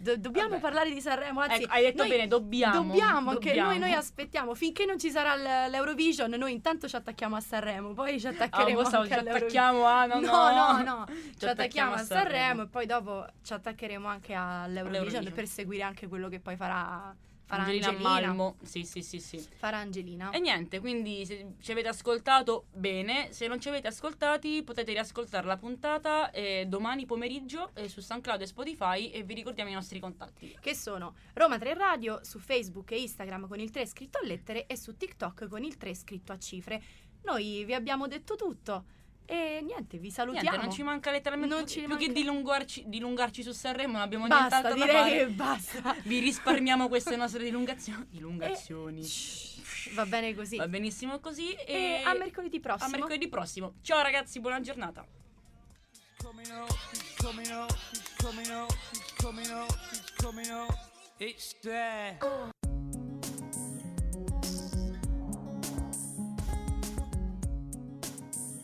Do- 0.02 0.16
dobbiamo 0.16 0.48
Vabbè. 0.48 0.60
parlare 0.60 0.92
di 0.92 1.00
Sanremo, 1.00 1.40
anzi, 1.40 1.62
Ecco, 1.62 1.72
hai 1.72 1.82
detto 1.84 2.04
bene, 2.06 2.26
dobbiamo. 2.26 2.82
Dobbiamo, 2.82 3.30
anche 3.30 3.46
dobbiamo. 3.50 3.68
noi, 3.70 3.78
noi 3.78 3.92
aspettiamo 3.92 4.54
finché 4.54 4.84
non 4.84 4.98
ci 4.98 5.10
sarà 5.10 5.36
l- 5.36 5.70
l'Eurovision. 5.70 6.28
Noi 6.30 6.52
intanto 6.52 6.88
ci 6.88 6.96
attacchiamo 6.96 7.36
a 7.36 7.40
Sanremo, 7.40 7.92
poi 7.92 8.18
ci 8.18 8.26
Ah, 8.26 8.30
attaccheremo 8.30 8.84
stavo- 8.84 9.04
anche 9.04 9.14
ci 9.14 9.28
attacchiamo 9.28 9.86
a... 9.86 10.06
No, 10.06 10.18
No, 10.20 10.30
no, 10.30 10.72
no, 10.72 10.82
no, 10.82 11.06
ci 11.38 11.44
attacchiamo 11.46 11.94
a 11.94 11.98
Sanremo 11.98 12.62
e 12.62 12.66
poi 12.66 12.86
dopo 12.86 13.24
ci 13.44 13.52
attaccheremo 13.52 14.08
anche 14.08 14.34
all'Eurovision 14.34 14.86
All'Eurovision. 14.88 15.32
per 15.32 15.46
seguire 15.46 15.82
anche 15.84 16.08
quello 16.08 16.28
che 16.28 16.40
poi 16.40 16.56
farà, 16.56 17.14
farà 17.52 17.64
Angelina. 17.64 18.08
Malmo. 18.08 18.56
Sì, 18.62 18.84
sì, 18.84 19.02
sì, 19.02 19.18
sì. 19.18 19.46
Farà 19.56 19.78
Angelina. 19.78 20.30
E 20.30 20.40
niente, 20.40 20.80
quindi 20.80 21.26
se 21.26 21.54
ci 21.60 21.72
avete 21.72 21.88
ascoltato 21.88 22.66
bene, 22.72 23.32
se 23.32 23.46
non 23.46 23.60
ci 23.60 23.68
avete 23.68 23.88
ascoltati 23.88 24.62
potete 24.62 24.92
riascoltare 24.92 25.46
la 25.46 25.58
puntata 25.58 26.30
eh, 26.30 26.64
domani 26.66 27.04
pomeriggio 27.04 27.70
eh, 27.74 27.88
su 27.88 28.00
SoundCloud 28.00 28.40
e 28.40 28.46
Spotify 28.46 29.10
e 29.10 29.22
vi 29.22 29.34
ricordiamo 29.34 29.70
i 29.70 29.74
nostri 29.74 30.00
contatti. 30.00 30.56
Che 30.58 30.74
sono 30.74 31.14
Roma 31.34 31.58
3 31.58 31.74
Radio 31.74 32.20
su 32.22 32.38
Facebook 32.38 32.90
e 32.92 33.00
Instagram 33.00 33.46
con 33.46 33.60
il 33.60 33.70
3 33.70 33.86
scritto 33.86 34.18
a 34.18 34.26
lettere 34.26 34.66
e 34.66 34.76
su 34.76 34.96
TikTok 34.96 35.48
con 35.48 35.62
il 35.62 35.76
3 35.76 35.94
scritto 35.94 36.32
a 36.32 36.38
cifre. 36.38 36.82
Noi 37.24 37.64
vi 37.64 37.74
abbiamo 37.74 38.08
detto 38.08 38.34
tutto 38.34 38.84
e 39.26 39.60
niente, 39.62 39.98
vi 39.98 40.10
salutiamo. 40.10 40.48
Niente, 40.48 40.66
non 40.66 40.74
ci 40.74 40.82
manca 40.82 41.10
letteralmente 41.10 41.54
Non 41.54 41.64
più, 41.64 41.72
ci 41.72 41.78
più 41.80 41.88
manca- 41.88 42.04
che 42.04 42.12
dilungarci, 42.12 42.84
dilungarci 42.86 43.42
su 43.42 43.52
Sanremo, 43.52 43.92
non 43.94 44.02
abbiamo 44.02 44.26
Basta, 44.26 44.60
nient'altro 44.60 44.78
da 44.78 44.84
direi 44.84 45.02
fare. 45.02 45.16
che 45.18 45.26
basta. 45.32 45.96
Vi 46.04 46.18
risparmiamo 46.18 46.88
queste 46.88 47.16
nostre 47.16 47.42
dilungazioni. 47.44 48.06
Dilungazioni. 48.10 49.00
Eh, 49.02 49.94
Va 49.94 50.06
bene 50.06 50.34
così. 50.34 50.56
Va 50.56 50.68
benissimo 50.68 51.18
così. 51.18 51.52
E, 51.52 51.72
E 51.74 52.02
a 52.04 52.14
mercoledì 52.14 52.60
prossimo. 52.60 52.86
a 52.86 52.90
mercoledì 52.90 53.28
prossimo. 53.28 53.74
Ciao 53.82 54.00
ragazzi, 54.02 54.40
buona 54.40 54.60
giornata. 54.60 55.04
coming 56.22 56.62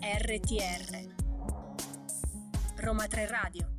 RTR 0.09 1.05
Roma 2.79 3.07
3 3.07 3.27
Radio 3.27 3.78